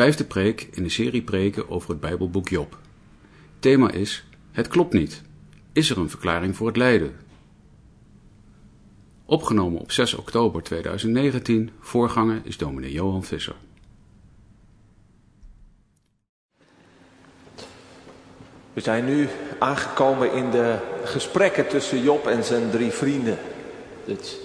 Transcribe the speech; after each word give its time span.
Vijfde 0.00 0.24
preek 0.24 0.68
in 0.70 0.82
de 0.82 0.88
serie 0.88 1.22
preken 1.22 1.70
over 1.70 1.90
het 1.90 2.00
Bijbelboek 2.00 2.48
Job. 2.48 2.78
Thema 3.58 3.90
is: 3.90 4.24
Het 4.52 4.68
klopt 4.68 4.92
niet. 4.92 5.22
Is 5.72 5.90
er 5.90 5.98
een 5.98 6.10
verklaring 6.10 6.56
voor 6.56 6.66
het 6.66 6.76
lijden? 6.76 7.16
Opgenomen 9.24 9.80
op 9.80 9.92
6 9.92 10.14
oktober 10.14 10.62
2019. 10.62 11.70
Voorganger 11.80 12.40
is 12.44 12.56
dominee 12.56 12.92
Johan 12.92 13.24
Visser. 13.24 13.54
We 18.72 18.80
zijn 18.80 19.04
nu 19.04 19.28
aangekomen 19.58 20.32
in 20.32 20.50
de 20.50 20.78
gesprekken 21.04 21.68
tussen 21.68 22.02
Job 22.02 22.26
en 22.26 22.44
zijn 22.44 22.70
drie 22.70 22.90
vrienden. 22.90 23.38
Dit 24.04 24.40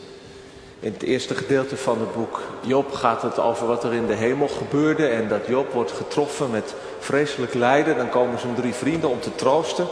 in 0.85 0.93
het 0.93 1.03
eerste 1.03 1.35
gedeelte 1.35 1.77
van 1.77 1.99
het 1.99 2.13
boek 2.13 2.41
Job 2.61 2.93
gaat 2.93 3.21
het 3.21 3.39
over 3.39 3.67
wat 3.67 3.83
er 3.83 3.93
in 3.93 4.05
de 4.05 4.13
hemel 4.13 4.47
gebeurde 4.47 5.07
en 5.07 5.27
dat 5.27 5.47
Job 5.47 5.73
wordt 5.73 5.91
getroffen 5.91 6.51
met 6.51 6.73
vreselijk 6.99 7.53
lijden. 7.53 7.97
Dan 7.97 8.09
komen 8.09 8.39
zijn 8.39 8.55
drie 8.55 8.73
vrienden 8.73 9.09
om 9.09 9.19
te 9.19 9.35
troosten. 9.35 9.87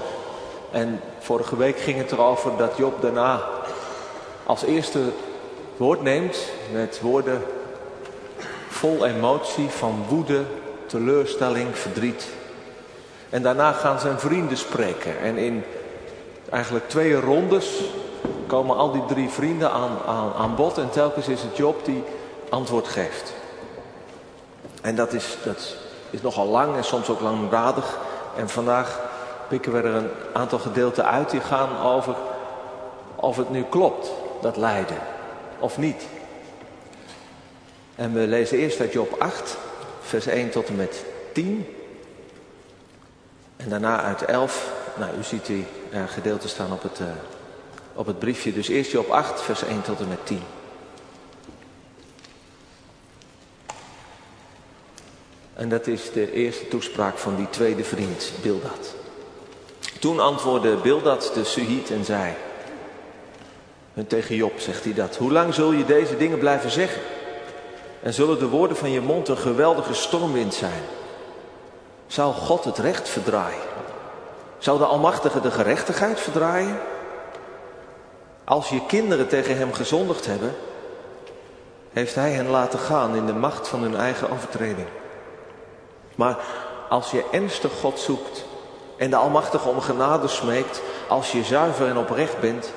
En 0.72 1.02
vorige 1.20 1.58
week 1.58 1.80
ging 1.80 1.98
het 1.98 2.12
erover 2.12 2.52
dat 2.58 2.78
Job 2.78 3.02
daarna 3.02 3.42
als 4.46 4.64
eerste 4.64 5.00
woord 5.78 6.02
neemt 6.02 6.52
met 6.72 7.00
woorden 7.02 7.42
vol 8.70 9.06
emotie 9.06 9.70
van 9.70 10.06
woede, 10.10 10.42
teleurstelling, 10.86 11.78
verdriet. 11.78 12.28
En 13.30 13.42
daarna 13.42 13.72
gaan 13.72 14.00
zijn 14.00 14.20
vrienden 14.20 14.58
spreken. 14.58 15.20
En 15.20 15.38
in 15.38 15.64
eigenlijk 16.50 16.90
twee 16.90 17.20
rondes 17.20 17.82
komen 18.48 18.78
al 18.78 18.92
die 18.92 19.06
drie 19.06 19.30
vrienden 19.30 19.72
aan, 19.72 19.98
aan, 20.06 20.34
aan 20.34 20.56
bod 20.56 20.78
en 20.78 20.90
telkens 20.90 21.28
is 21.28 21.42
het 21.42 21.58
Job 21.58 21.86
die 21.86 22.04
antwoord 22.50 22.88
geeft. 22.88 23.34
En 24.82 24.96
dat 24.96 25.14
is, 25.14 25.38
dat 25.44 25.76
is 26.10 26.22
nogal 26.22 26.48
lang 26.48 26.76
en 26.76 26.84
soms 26.84 27.10
ook 27.10 27.20
langdradig. 27.20 27.98
En 28.38 28.50
vandaag 28.50 29.00
pikken 29.48 29.72
we 29.72 29.78
er 29.78 29.96
een 29.96 30.10
aantal 30.34 30.60
gedeelten 30.60 31.06
uit 31.06 31.30
die 31.30 31.42
gaan 31.42 31.80
over 31.80 32.16
of 33.16 33.38
het 33.38 33.50
nu 33.50 33.64
klopt, 33.64 34.12
dat 34.42 34.58
lijden, 34.58 34.98
of 35.60 35.78
niet. 35.78 36.04
En 37.96 38.14
we 38.14 38.20
lezen 38.20 38.58
eerst 38.58 38.80
uit 38.80 38.94
Job 38.94 39.16
8, 39.20 39.58
vers 40.02 40.26
1 40.26 40.50
tot 40.50 40.68
en 40.68 40.76
met 40.76 41.04
10. 41.34 41.76
En 43.58 43.70
daarna 43.70 44.02
uit 44.02 44.26
11. 44.26 44.72
Nou, 44.96 45.18
u 45.18 45.24
ziet 45.24 45.46
die 45.46 45.66
uh, 45.90 46.04
gedeelten 46.08 46.50
staan 46.50 46.72
op 46.72 46.84
het, 46.84 47.00
uh, 47.00 47.08
op 47.94 48.06
het 48.06 48.20
briefje. 48.20 48.54
Dus 48.54 48.68
eerst 48.68 48.92
Job 48.92 49.10
8, 49.10 49.42
vers 49.42 49.64
1 49.64 49.82
tot 49.82 50.00
en 50.00 50.08
met 50.08 50.26
10. 50.26 50.42
En 55.54 55.70
dat 55.70 55.88
is 55.88 56.12
de 56.12 56.32
eerste 56.32 56.68
toespraak 56.68 57.18
van 57.18 57.36
die 57.36 57.50
tweede 57.50 57.84
vriend, 57.84 58.32
Bildad. 58.42 58.96
Toen 60.00 60.20
antwoordde 60.20 60.76
Bildad 60.76 61.32
de 61.34 61.44
Suhiet 61.44 61.92
en 61.92 62.06
zei... 62.06 62.34
En 63.94 64.08
tegen 64.08 64.36
Job 64.36 64.60
zegt 64.60 64.84
hij 64.84 64.94
dat. 64.94 65.16
Hoe 65.16 65.32
lang 65.32 65.54
zul 65.54 65.72
je 65.72 65.86
deze 65.86 66.18
dingen 66.18 66.38
blijven 66.40 66.72
zeggen? 66.72 67.02
En 68.02 68.14
zullen 68.14 68.40
de 68.40 68.48
woorden 68.48 68.78
van 68.78 68.92
je 68.92 69.02
mond 69.02 69.28
een 69.28 69.38
geweldige 69.38 69.94
stormwind 69.94 70.54
zijn? 70.54 70.82
Zou 72.08 72.34
God 72.34 72.64
het 72.64 72.78
recht 72.78 73.10
verdraaien? 73.10 73.62
Zou 74.58 74.78
de 74.78 74.86
Almachtige 74.86 75.42
de 75.42 75.52
gerechtigheid 75.52 76.20
verdraaien? 76.20 76.80
Als 78.46 78.70
je 78.70 78.86
kinderen 78.86 79.28
tegen 79.28 79.58
hem 79.58 79.74
gezondigd 79.74 80.26
hebben, 80.26 80.56
heeft 81.94 82.16
hij 82.16 82.32
hen 82.32 82.50
laten 82.50 82.80
gaan 82.80 83.16
in 83.16 83.26
de 83.26 83.34
macht 83.34 83.68
van 83.68 83.82
hun 83.82 83.96
eigen 83.96 84.30
overtreding. 84.30 84.88
Maar 86.16 86.38
als 86.90 87.12
je 87.12 87.26
ernstig 87.32 87.72
God 87.72 88.00
zoekt 88.00 88.46
en 88.98 89.10
de 89.10 89.16
Almachtige 89.16 89.70
om 89.70 89.82
genade 89.82 90.28
smeekt, 90.28 90.82
als 91.08 91.32
je 91.32 91.44
zuiver 91.44 91.88
en 91.88 91.98
oprecht 91.98 92.40
bent, 92.40 92.72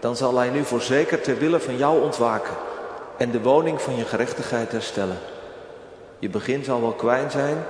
dan 0.00 0.16
zal 0.16 0.36
hij 0.36 0.50
nu 0.50 0.64
voorzeker 0.64 1.20
ter 1.20 1.38
wille 1.38 1.60
van 1.60 1.76
jou 1.76 2.02
ontwaken 2.02 2.54
en 3.16 3.30
de 3.30 3.40
woning 3.40 3.82
van 3.82 3.96
je 3.96 4.04
gerechtigheid 4.04 4.72
herstellen. 4.72 5.18
Je 6.18 6.28
begin 6.28 6.64
zal 6.64 6.80
wel 6.80 6.92
kwijn 6.92 7.30
zijn, 7.30 7.66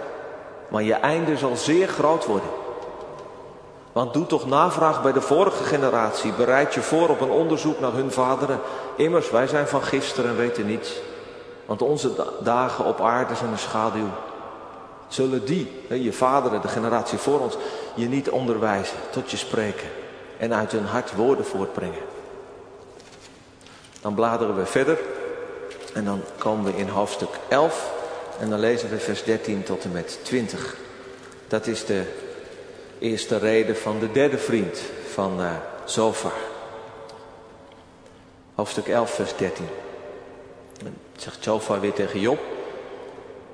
maar 0.69 0.83
je 0.83 0.95
einde 0.95 1.37
zal 1.37 1.57
zeer 1.57 1.89
groot 1.89 2.27
worden. 2.27 2.51
Want 3.93 4.13
doe 4.13 4.27
toch 4.27 4.47
navraag 4.47 5.03
bij 5.03 5.13
de 5.13 5.21
vorige 5.21 5.65
generatie. 5.65 6.33
Bereid 6.33 6.75
je 6.75 6.81
voor 6.81 7.09
op 7.09 7.21
een 7.21 7.31
onderzoek 7.31 7.81
naar 7.81 7.93
hun 7.93 8.11
vaderen. 8.11 8.61
Immers, 8.97 9.31
wij 9.31 9.47
zijn 9.47 9.69
van 9.69 9.83
gisteren 9.83 10.31
en 10.31 10.37
weten 10.37 10.67
niets. 10.67 11.01
Want 11.67 11.83
onze 11.83 12.11
dagen 12.41 12.85
op 12.85 13.01
aarde 13.01 13.35
zijn 13.35 13.51
een 13.51 13.59
schaduw. 13.59 14.09
Zullen 15.09 15.45
die, 15.45 15.73
je 15.89 16.13
vaderen, 16.13 16.61
de 16.61 16.69
generatie 16.69 17.19
voor 17.19 17.41
ons, 17.41 17.57
je 17.95 18.09
niet 18.09 18.31
onderwijzen, 18.31 18.97
tot 19.11 19.31
je 19.31 19.37
spreken 19.37 19.89
en 20.39 20.55
uit 20.55 20.73
hun 20.73 20.85
hart 20.85 21.15
woorden 21.15 21.45
voortbrengen? 21.45 22.03
Dan 24.01 24.15
bladeren 24.15 24.57
we 24.57 24.67
verder 24.67 24.99
en 25.95 26.05
dan 26.05 26.21
komen 26.39 26.65
we 26.65 26.79
in 26.79 26.89
hoofdstuk 26.89 27.39
11 27.49 27.93
en 28.41 28.51
dan 28.51 28.59
lezen 28.59 28.91
we 28.91 28.99
vers 28.99 29.25
13 29.25 29.63
tot 29.63 29.85
en 29.85 29.93
met 29.93 30.19
20. 30.23 30.77
Dat 31.49 31.67
is 31.67 31.85
de 31.85 32.28
eerste 32.99 33.39
reden 33.39 33.77
van 33.77 33.99
de 33.99 34.13
derde 34.13 34.39
vriend 34.39 34.81
van 35.13 35.41
uh, 35.41 35.51
Zofar. 35.85 36.33
Hoofdstuk 38.55 38.89
11, 38.89 39.11
vers 39.11 39.37
13. 39.37 39.67
Dan 40.83 40.93
zegt 41.17 41.43
Zofar 41.43 41.81
weer 41.81 41.93
tegen 41.93 42.21
Job. 42.21 42.39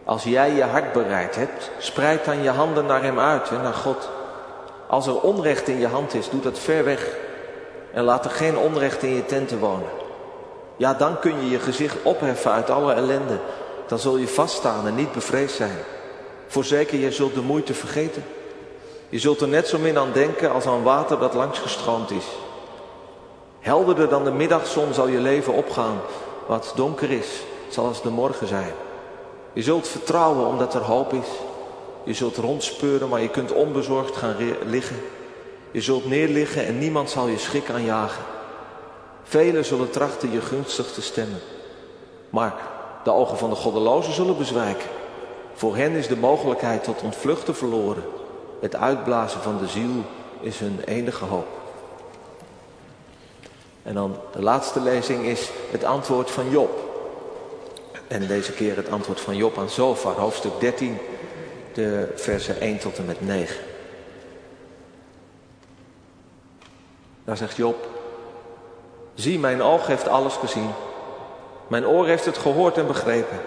Als 0.04 0.24
jij 0.24 0.52
je 0.52 0.62
hart 0.62 0.92
bereid 0.92 1.36
hebt, 1.36 1.70
spreid 1.78 2.24
dan 2.24 2.42
je 2.42 2.50
handen 2.50 2.86
naar 2.86 3.02
hem 3.02 3.18
uit 3.18 3.48
en 3.48 3.62
naar 3.62 3.74
God. 3.74 4.08
Als 4.86 5.06
er 5.06 5.20
onrecht 5.20 5.68
in 5.68 5.78
je 5.78 5.86
hand 5.86 6.14
is, 6.14 6.30
doe 6.30 6.40
dat 6.40 6.58
ver 6.58 6.84
weg. 6.84 7.08
En 7.92 8.04
laat 8.04 8.24
er 8.24 8.30
geen 8.30 8.56
onrecht 8.56 9.02
in 9.02 9.14
je 9.14 9.24
tenten 9.24 9.58
wonen. 9.58 9.90
Ja, 10.76 10.94
dan 10.94 11.18
kun 11.18 11.44
je 11.44 11.50
je 11.50 11.58
gezicht 11.58 12.02
opheffen 12.02 12.52
uit 12.52 12.70
alle 12.70 12.92
ellende. 12.92 13.38
Dan 13.86 13.98
zul 13.98 14.16
je 14.16 14.28
vaststaan 14.28 14.86
en 14.86 14.94
niet 14.94 15.12
bevreesd 15.12 15.54
zijn. 15.54 15.76
Voorzeker, 16.46 16.98
je 16.98 17.12
zult 17.12 17.34
de 17.34 17.40
moeite 17.40 17.74
vergeten. 17.74 18.24
Je 19.14 19.20
zult 19.20 19.40
er 19.40 19.48
net 19.48 19.68
zo 19.68 19.78
min 19.78 19.98
aan 19.98 20.12
denken 20.12 20.52
als 20.52 20.66
aan 20.66 20.82
water 20.82 21.18
dat 21.18 21.34
langs 21.34 21.58
gestroomd 21.58 22.10
is. 22.10 22.24
Helderder 23.60 24.08
dan 24.08 24.24
de 24.24 24.30
middagzon 24.30 24.94
zal 24.94 25.08
je 25.08 25.18
leven 25.18 25.52
opgaan. 25.52 26.00
Wat 26.46 26.72
donker 26.76 27.10
is, 27.10 27.42
zal 27.68 27.86
als 27.86 28.02
de 28.02 28.10
morgen 28.10 28.46
zijn. 28.46 28.72
Je 29.52 29.62
zult 29.62 29.88
vertrouwen 29.88 30.46
omdat 30.46 30.74
er 30.74 30.80
hoop 30.80 31.12
is. 31.12 31.26
Je 32.04 32.14
zult 32.14 32.36
rondspeuren, 32.36 33.08
maar 33.08 33.20
je 33.20 33.28
kunt 33.28 33.52
onbezorgd 33.52 34.16
gaan 34.16 34.36
liggen. 34.64 35.00
Je 35.70 35.80
zult 35.80 36.08
neerliggen 36.08 36.66
en 36.66 36.78
niemand 36.78 37.10
zal 37.10 37.26
je 37.26 37.38
schrik 37.38 37.70
aanjagen. 37.70 38.24
Velen 39.22 39.64
zullen 39.64 39.90
trachten 39.90 40.32
je 40.32 40.40
gunstig 40.40 40.92
te 40.92 41.02
stemmen. 41.02 41.40
Maar 42.30 42.54
de 43.04 43.12
ogen 43.12 43.38
van 43.38 43.50
de 43.50 43.56
goddelozen 43.56 44.12
zullen 44.12 44.38
bezwijken. 44.38 44.88
Voor 45.54 45.76
hen 45.76 45.92
is 45.92 46.06
de 46.06 46.16
mogelijkheid 46.16 46.84
tot 46.84 47.02
ontvluchten 47.02 47.54
verloren. 47.54 48.13
Het 48.64 48.76
uitblazen 48.76 49.40
van 49.40 49.58
de 49.58 49.66
ziel 49.66 50.04
is 50.40 50.58
hun 50.58 50.80
enige 50.84 51.24
hoop. 51.24 51.46
En 53.82 53.94
dan 53.94 54.16
de 54.32 54.42
laatste 54.42 54.80
lezing 54.80 55.24
is 55.24 55.50
het 55.70 55.84
antwoord 55.84 56.30
van 56.30 56.50
Job. 56.50 56.70
En 58.08 58.26
deze 58.26 58.52
keer 58.52 58.76
het 58.76 58.90
antwoord 58.90 59.20
van 59.20 59.36
Job 59.36 59.58
aan 59.58 59.70
Zofar, 59.70 60.14
hoofdstuk 60.14 60.52
13, 60.60 60.98
de 61.72 62.12
versen 62.14 62.60
1 62.60 62.78
tot 62.78 62.98
en 62.98 63.04
met 63.04 63.20
9. 63.20 63.56
Daar 67.24 67.36
zegt 67.36 67.56
Job, 67.56 67.88
zie 69.14 69.38
mijn 69.38 69.62
oog 69.62 69.86
heeft 69.86 70.08
alles 70.08 70.34
gezien. 70.34 70.70
Mijn 71.66 71.86
oor 71.86 72.06
heeft 72.06 72.24
het 72.24 72.38
gehoord 72.38 72.78
en 72.78 72.86
begrepen. 72.86 73.40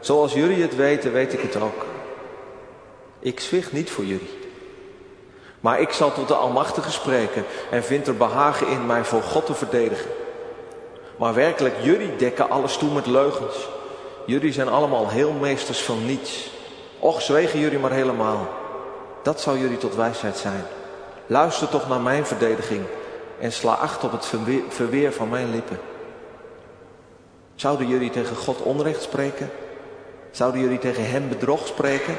Zoals 0.00 0.32
jullie 0.32 0.62
het 0.62 0.76
weten, 0.76 1.12
weet 1.12 1.32
ik 1.32 1.40
het 1.40 1.56
ook. 1.56 1.97
Ik 3.20 3.40
zwicht 3.40 3.72
niet 3.72 3.90
voor 3.90 4.04
jullie. 4.04 4.38
Maar 5.60 5.80
ik 5.80 5.92
zal 5.92 6.12
tot 6.12 6.28
de 6.28 6.34
Almachtige 6.34 6.90
spreken 6.90 7.44
en 7.70 7.84
vind 7.84 8.06
er 8.06 8.16
behagen 8.16 8.68
in 8.68 8.86
mij 8.86 9.04
voor 9.04 9.22
God 9.22 9.46
te 9.46 9.54
verdedigen. 9.54 10.10
Maar 11.16 11.34
werkelijk, 11.34 11.74
jullie 11.82 12.16
dekken 12.16 12.50
alles 12.50 12.76
toe 12.76 12.92
met 12.92 13.06
leugens. 13.06 13.68
Jullie 14.26 14.52
zijn 14.52 14.68
allemaal 14.68 15.08
heel 15.08 15.32
meesters 15.32 15.82
van 15.82 16.06
niets. 16.06 16.50
Och, 16.98 17.22
zwegen 17.22 17.58
jullie 17.58 17.78
maar 17.78 17.90
helemaal. 17.90 18.48
Dat 19.22 19.40
zou 19.40 19.58
jullie 19.58 19.78
tot 19.78 19.94
wijsheid 19.94 20.36
zijn. 20.36 20.64
Luister 21.26 21.68
toch 21.68 21.88
naar 21.88 22.00
mijn 22.00 22.26
verdediging 22.26 22.82
en 23.40 23.52
sla 23.52 23.72
acht 23.72 24.04
op 24.04 24.12
het 24.12 24.32
verweer 24.68 25.12
van 25.12 25.28
mijn 25.28 25.50
lippen. 25.50 25.80
Zouden 27.54 27.88
jullie 27.88 28.10
tegen 28.10 28.36
God 28.36 28.62
onrecht 28.62 29.02
spreken? 29.02 29.50
Zouden 30.30 30.60
jullie 30.60 30.78
tegen 30.78 31.10
hem 31.10 31.28
bedrog 31.28 31.66
spreken? 31.66 32.16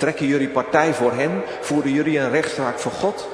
Trekken 0.00 0.26
jullie 0.26 0.48
partij 0.48 0.94
voor 0.94 1.12
hem? 1.12 1.42
Voeren 1.60 1.92
jullie 1.92 2.18
een 2.18 2.30
rechtszaak 2.30 2.78
voor 2.78 2.92
God? 2.92 3.28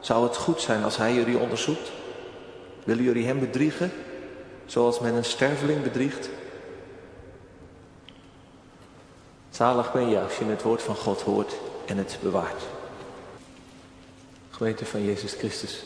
Zou 0.00 0.24
het 0.24 0.36
goed 0.36 0.60
zijn 0.60 0.84
als 0.84 0.96
hij 0.96 1.14
jullie 1.14 1.38
onderzoekt? 1.38 1.90
Willen 2.84 3.04
jullie 3.04 3.26
hem 3.26 3.40
bedriegen, 3.40 3.92
zoals 4.66 5.00
men 5.00 5.14
een 5.14 5.24
sterveling 5.24 5.82
bedriegt? 5.82 6.28
Zalig 9.50 9.92
ben 9.92 10.08
je 10.08 10.20
als 10.20 10.36
je 10.36 10.44
het 10.44 10.62
woord 10.62 10.82
van 10.82 10.96
God 10.96 11.20
hoort 11.20 11.54
en 11.86 11.96
het 11.96 12.18
bewaart. 12.22 12.62
Gemeente 14.50 14.84
van 14.84 15.04
Jezus 15.04 15.32
Christus. 15.32 15.84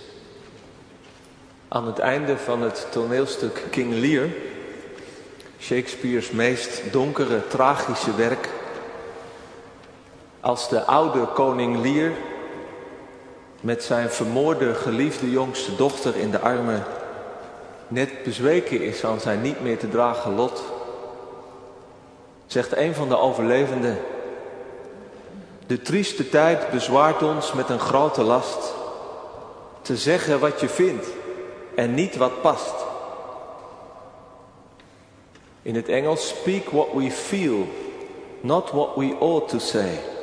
Aan 1.68 1.86
het 1.86 1.98
einde 1.98 2.38
van 2.38 2.62
het 2.62 2.86
toneelstuk 2.90 3.62
King 3.70 3.94
Lear, 3.94 4.28
Shakespeare's 5.60 6.30
meest 6.30 6.82
donkere, 6.92 7.46
tragische 7.48 8.14
werk, 8.14 8.48
als 10.46 10.68
de 10.68 10.84
oude 10.84 11.26
koning 11.26 11.82
Lear 11.82 12.12
met 13.60 13.82
zijn 13.82 14.10
vermoorde 14.10 14.74
geliefde 14.74 15.30
jongste 15.30 15.76
dochter 15.76 16.16
in 16.16 16.30
de 16.30 16.40
armen 16.40 16.84
net 17.88 18.22
bezweken 18.22 18.82
is 18.82 19.04
aan 19.04 19.20
zijn 19.20 19.40
niet 19.40 19.60
meer 19.60 19.78
te 19.78 19.88
dragen 19.88 20.34
lot, 20.34 20.62
zegt 22.46 22.76
een 22.76 22.94
van 22.94 23.08
de 23.08 23.18
overlevenden, 23.18 23.98
de 25.66 25.82
trieste 25.82 26.28
tijd 26.28 26.70
bezwaart 26.70 27.22
ons 27.22 27.52
met 27.52 27.68
een 27.68 27.80
grote 27.80 28.22
last, 28.22 28.74
te 29.82 29.96
zeggen 29.96 30.40
wat 30.40 30.60
je 30.60 30.68
vindt 30.68 31.06
en 31.76 31.94
niet 31.94 32.16
wat 32.16 32.40
past. 32.40 32.74
In 35.62 35.74
het 35.74 35.88
Engels, 35.88 36.28
speak 36.28 36.70
what 36.70 36.92
we 36.94 37.10
feel, 37.10 37.66
not 38.40 38.70
what 38.70 38.94
we 38.96 39.16
ought 39.18 39.48
to 39.48 39.58
say. 39.58 40.14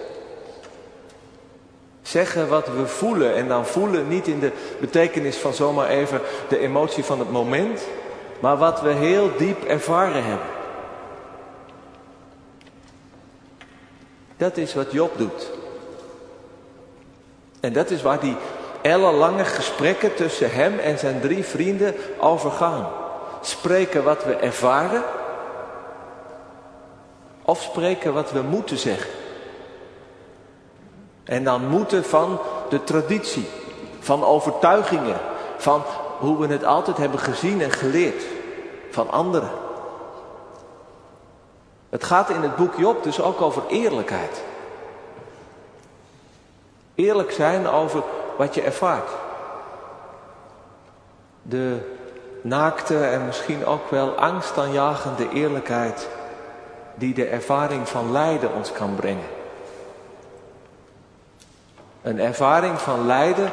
Zeggen 2.03 2.50
wat 2.50 2.67
we 2.67 2.88
voelen 2.88 3.35
en 3.35 3.47
dan 3.47 3.65
voelen 3.65 4.07
niet 4.07 4.27
in 4.27 4.39
de 4.39 4.51
betekenis 4.79 5.38
van 5.38 5.53
zomaar 5.53 5.88
even 5.88 6.21
de 6.50 6.59
emotie 6.59 7.03
van 7.03 7.19
het 7.19 7.31
moment, 7.31 7.81
maar 8.39 8.57
wat 8.57 8.81
we 8.81 8.89
heel 8.89 9.29
diep 9.38 9.63
ervaren 9.63 10.23
hebben. 10.23 10.47
Dat 14.38 14.57
is 14.57 14.73
wat 14.73 14.91
Job 14.91 15.17
doet. 15.17 15.51
En 17.59 17.73
dat 17.73 17.89
is 17.89 18.01
waar 18.01 18.19
die 18.19 18.35
ellenlange 18.81 19.45
gesprekken 19.45 20.15
tussen 20.15 20.51
hem 20.51 20.79
en 20.79 21.00
zijn 21.00 21.21
drie 21.21 21.44
vrienden 21.44 21.95
over 22.19 22.51
gaan. 22.51 22.88
Spreken 23.41 24.03
wat 24.03 24.23
we 24.23 24.35
ervaren 24.35 25.03
of 27.45 27.61
spreken 27.61 28.13
wat 28.13 28.31
we 28.31 28.41
moeten 28.41 28.77
zeggen. 28.77 29.22
En 31.23 31.43
dan 31.43 31.67
moeten 31.67 32.03
van 32.05 32.39
de 32.69 32.83
traditie, 32.83 33.47
van 33.99 34.23
overtuigingen, 34.23 35.19
van 35.57 35.83
hoe 36.19 36.37
we 36.37 36.47
het 36.47 36.63
altijd 36.63 36.97
hebben 36.97 37.19
gezien 37.19 37.61
en 37.61 37.71
geleerd, 37.71 38.23
van 38.89 39.11
anderen. 39.11 39.49
Het 41.89 42.03
gaat 42.03 42.29
in 42.29 42.41
het 42.41 42.55
boek 42.55 42.75
Job 42.77 43.03
dus 43.03 43.21
ook 43.21 43.41
over 43.41 43.63
eerlijkheid. 43.67 44.43
Eerlijk 46.95 47.31
zijn 47.31 47.67
over 47.67 48.03
wat 48.37 48.55
je 48.55 48.61
ervaart. 48.61 49.09
De 51.41 51.77
naakte 52.41 53.05
en 53.05 53.25
misschien 53.25 53.65
ook 53.65 53.89
wel 53.89 54.09
angstaanjagende 54.09 55.29
eerlijkheid 55.29 56.09
die 56.95 57.13
de 57.13 57.25
ervaring 57.25 57.89
van 57.89 58.11
lijden 58.11 58.53
ons 58.53 58.71
kan 58.71 58.95
brengen. 58.95 59.32
Een 62.03 62.19
ervaring 62.19 62.79
van 62.79 63.05
lijden 63.05 63.51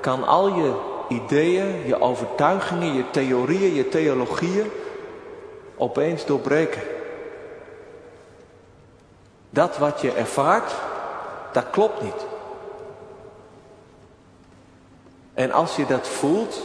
kan 0.00 0.24
al 0.24 0.48
je 0.48 0.74
ideeën, 1.08 1.86
je 1.86 2.00
overtuigingen, 2.00 2.94
je 2.94 3.10
theorieën, 3.10 3.74
je 3.74 3.88
theologieën 3.88 4.70
opeens 5.76 6.26
doorbreken. 6.26 6.82
Dat 9.50 9.78
wat 9.78 10.00
je 10.00 10.12
ervaart, 10.12 10.72
dat 11.52 11.70
klopt 11.70 12.02
niet. 12.02 12.26
En 15.34 15.52
als 15.52 15.76
je 15.76 15.86
dat 15.86 16.08
voelt, 16.08 16.60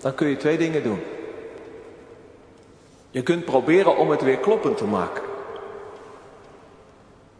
dan 0.00 0.14
kun 0.14 0.28
je 0.28 0.36
twee 0.36 0.58
dingen 0.58 0.82
doen. 0.82 1.02
Je 3.10 3.22
kunt 3.22 3.44
proberen 3.44 3.96
om 3.96 4.10
het 4.10 4.22
weer 4.22 4.38
kloppend 4.38 4.76
te 4.76 4.84
maken. 4.84 5.22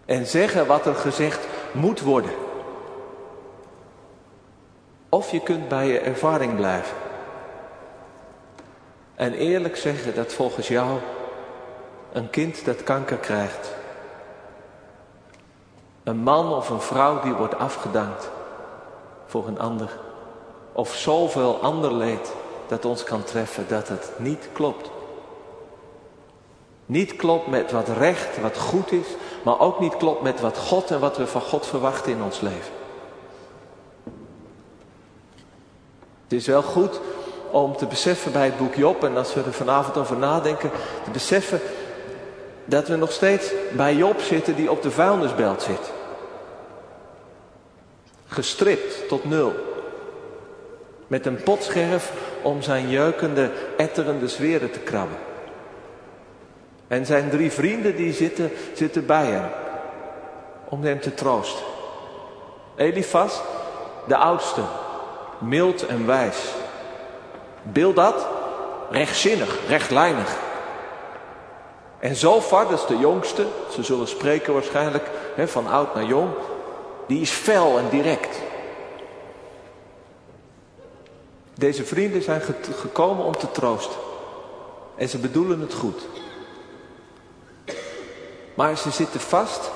En 0.05 0.27
zeggen 0.27 0.67
wat 0.67 0.87
er 0.87 0.95
gezegd 0.95 1.47
moet 1.73 2.01
worden. 2.01 2.31
Of 5.17 5.31
je 5.31 5.41
kunt 5.41 5.69
bij 5.69 5.87
je 5.87 5.99
ervaring 5.99 6.57
blijven. 6.57 6.97
En 9.15 9.33
eerlijk 9.33 9.77
zeggen 9.77 10.15
dat 10.15 10.33
volgens 10.33 10.69
jou 10.69 10.99
een 12.13 12.31
kind 12.31 12.65
dat 12.65 12.83
kanker 12.83 13.17
krijgt. 13.17 13.75
Een 16.03 16.17
man 16.17 16.55
of 16.55 16.71
een 16.71 16.81
vrouw 16.81 17.21
die 17.21 17.33
wordt 17.33 17.59
afgedankt 17.59 18.31
voor 19.27 19.47
een 19.47 19.59
ander. 19.59 19.91
Of 20.73 20.95
zoveel 20.95 21.59
ander 21.63 21.95
leed 21.95 22.33
dat 22.67 22.85
ons 22.85 23.05
kan 23.05 23.25
treffen 23.25 23.69
dat 23.69 23.89
het 23.89 24.13
niet 24.17 24.49
klopt. 24.53 24.91
Niet 26.87 27.17
klopt 27.17 27.47
met 27.47 27.71
wat 27.71 27.89
recht, 27.89 28.41
wat 28.41 28.59
goed 28.59 28.93
is, 28.93 29.07
maar 29.45 29.61
ook 29.61 29.81
niet 29.81 29.97
klopt 29.97 30.23
met 30.23 30.41
wat 30.41 30.59
God 30.59 30.91
en 30.91 31.01
wat 31.01 31.17
we 31.17 31.27
van 31.27 31.41
God 31.41 31.67
verwachten 31.67 32.13
in 32.13 32.23
ons 32.23 32.41
leven. 32.41 32.76
Het 36.27 36.39
is 36.39 36.47
wel 36.47 36.63
goed 36.63 37.01
om 37.51 37.77
te 37.77 37.87
beseffen 37.87 38.33
bij 38.33 38.45
het 38.45 38.59
boek 38.59 38.75
Job, 38.75 39.05
en 39.05 39.17
als 39.17 39.35
we 39.35 39.43
er 39.43 39.53
vanavond 39.53 39.97
over 39.97 40.17
nadenken, 40.17 40.71
te 41.05 41.11
beseffen 41.11 41.61
dat 42.65 42.89
we 42.89 42.97
nog 42.97 43.13
steeds 43.13 43.53
bij 43.73 43.95
Job 43.95 44.21
zitten 44.21 44.57
die 44.57 44.71
op 44.71 44.83
de 44.83 44.91
vuilnisbelt 44.91 45.63
zit. 45.63 45.93
Gestript 48.27 49.09
tot 49.09 49.25
nul. 49.25 49.53
Met 51.07 51.27
een 51.27 51.43
potscherf 51.43 52.13
om 52.43 52.63
zijn 52.63 52.89
jeukende, 52.89 53.51
etterende 53.77 54.29
zweren 54.29 54.71
te 54.71 54.79
krabben. 54.79 55.19
En 56.89 57.07
zijn 57.07 57.31
drie 57.31 57.51
vrienden 57.51 57.97
die 57.97 58.13
zitten, 58.13 58.51
zitten 58.75 59.07
bij 59.07 59.27
hem. 59.27 59.49
Om 60.69 60.83
hem 60.83 61.01
te 61.01 61.15
troosten. 61.15 61.65
Elifas, 62.77 63.41
de 64.07 64.17
oudste, 64.17 64.63
mild 65.39 65.87
en 65.87 66.07
wijs. 66.07 66.55
Bildad, 67.63 68.27
rechtzinnig, 68.91 69.59
rechtlijnig. 69.69 70.37
En 71.99 72.17
Zofar, 72.17 72.69
dat 72.69 72.79
is 72.81 72.87
de 72.87 72.99
jongste, 72.99 73.47
ze 73.71 73.83
zullen 73.83 74.09
spreken 74.09 74.53
waarschijnlijk 74.53 75.11
hè, 75.35 75.49
van 75.49 75.67
oud 75.67 75.95
naar 75.95 76.05
jong, 76.05 76.31
die 77.07 77.21
is 77.21 77.31
fel 77.31 77.79
en 77.79 77.89
direct. 77.89 78.41
Deze 81.55 81.85
vrienden 81.85 82.23
zijn 82.23 82.43
gekomen 82.77 83.25
om 83.25 83.37
te 83.37 83.51
troosten. 83.51 83.97
En 84.97 85.09
ze 85.09 85.19
bedoelen 85.19 85.61
het 85.61 85.75
goed. 85.75 86.09
Maar 88.55 88.77
ze 88.77 88.91
zitten 88.91 89.21
vast 89.21 89.71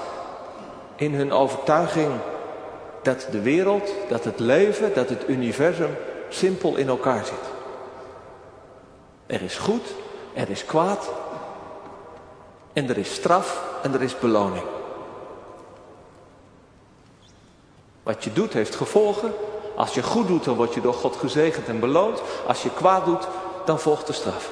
in 0.96 1.14
hun 1.14 1.32
overtuiging 1.32 2.12
dat 3.02 3.26
de 3.30 3.40
wereld, 3.40 3.94
dat 4.08 4.24
het 4.24 4.38
leven, 4.38 4.94
dat 4.94 5.08
het 5.08 5.28
universum 5.28 5.96
simpel 6.28 6.76
in 6.76 6.88
elkaar 6.88 7.24
zit. 7.24 7.50
Er 9.26 9.42
is 9.42 9.56
goed, 9.56 9.94
er 10.34 10.50
is 10.50 10.64
kwaad 10.64 11.10
en 12.72 12.88
er 12.88 12.98
is 12.98 13.14
straf 13.14 13.62
en 13.82 13.94
er 13.94 14.02
is 14.02 14.18
beloning. 14.18 14.64
Wat 18.02 18.24
je 18.24 18.32
doet 18.32 18.52
heeft 18.52 18.74
gevolgen. 18.74 19.32
Als 19.76 19.94
je 19.94 20.02
goed 20.02 20.26
doet, 20.26 20.44
dan 20.44 20.56
word 20.56 20.74
je 20.74 20.80
door 20.80 20.94
God 20.94 21.16
gezegend 21.16 21.68
en 21.68 21.80
beloond. 21.80 22.22
Als 22.46 22.62
je 22.62 22.70
kwaad 22.70 23.04
doet, 23.04 23.28
dan 23.64 23.80
volgt 23.80 24.06
de 24.06 24.12
straf. 24.12 24.50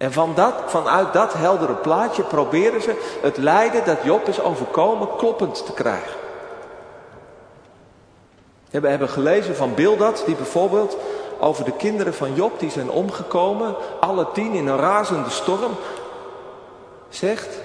En 0.00 0.12
van 0.12 0.34
dat, 0.34 0.54
vanuit 0.66 1.12
dat 1.12 1.32
heldere 1.32 1.74
plaatje 1.74 2.22
proberen 2.22 2.82
ze 2.82 3.18
het 3.22 3.36
lijden 3.36 3.84
dat 3.84 4.02
Job 4.02 4.28
is 4.28 4.40
overkomen 4.40 5.16
kloppend 5.16 5.66
te 5.66 5.72
krijgen. 5.72 6.16
We 8.70 8.88
hebben 8.88 9.08
gelezen 9.08 9.56
van 9.56 9.74
Bildad, 9.74 10.22
die 10.26 10.36
bijvoorbeeld 10.36 10.96
over 11.40 11.64
de 11.64 11.72
kinderen 11.72 12.14
van 12.14 12.34
Job 12.34 12.58
die 12.60 12.70
zijn 12.70 12.90
omgekomen, 12.90 13.74
alle 14.00 14.26
tien 14.32 14.52
in 14.52 14.66
een 14.66 14.78
razende 14.78 15.30
storm, 15.30 15.72
zegt, 17.08 17.58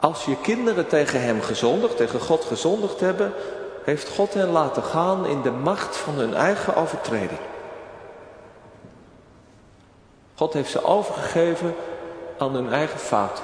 als 0.00 0.24
je 0.24 0.36
kinderen 0.40 0.86
tegen 0.86 1.22
hem 1.22 1.40
gezondigd, 1.40 1.96
tegen 1.96 2.20
God 2.20 2.44
gezondigd 2.44 3.00
hebben, 3.00 3.32
heeft 3.84 4.08
God 4.08 4.34
hen 4.34 4.50
laten 4.50 4.82
gaan 4.82 5.26
in 5.26 5.42
de 5.42 5.50
macht 5.50 5.96
van 5.96 6.14
hun 6.14 6.34
eigen 6.34 6.76
overtreding. 6.76 7.40
God 10.36 10.52
heeft 10.52 10.70
ze 10.70 10.84
overgegeven 10.84 11.74
aan 12.38 12.54
hun 12.54 12.72
eigen 12.72 12.98
fout. 12.98 13.42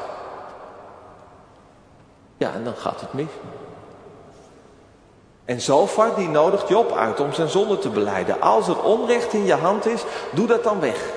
Ja, 2.37 2.53
en 2.55 2.65
dan 2.65 2.77
gaat 2.77 3.01
het 3.01 3.13
mis. 3.13 3.31
En 5.45 5.61
Zofar 5.61 6.15
die 6.15 6.29
nodigt 6.29 6.69
Job 6.69 6.93
uit 6.93 7.21
om 7.21 7.33
zijn 7.33 7.49
zonde 7.49 7.79
te 7.79 7.89
beleiden. 7.89 8.41
Als 8.41 8.69
er 8.69 8.83
onrecht 8.83 9.33
in 9.33 9.45
je 9.45 9.55
hand 9.55 9.87
is, 9.87 10.05
doe 10.31 10.47
dat 10.47 10.65
dan 10.65 10.81
weg. 10.81 11.11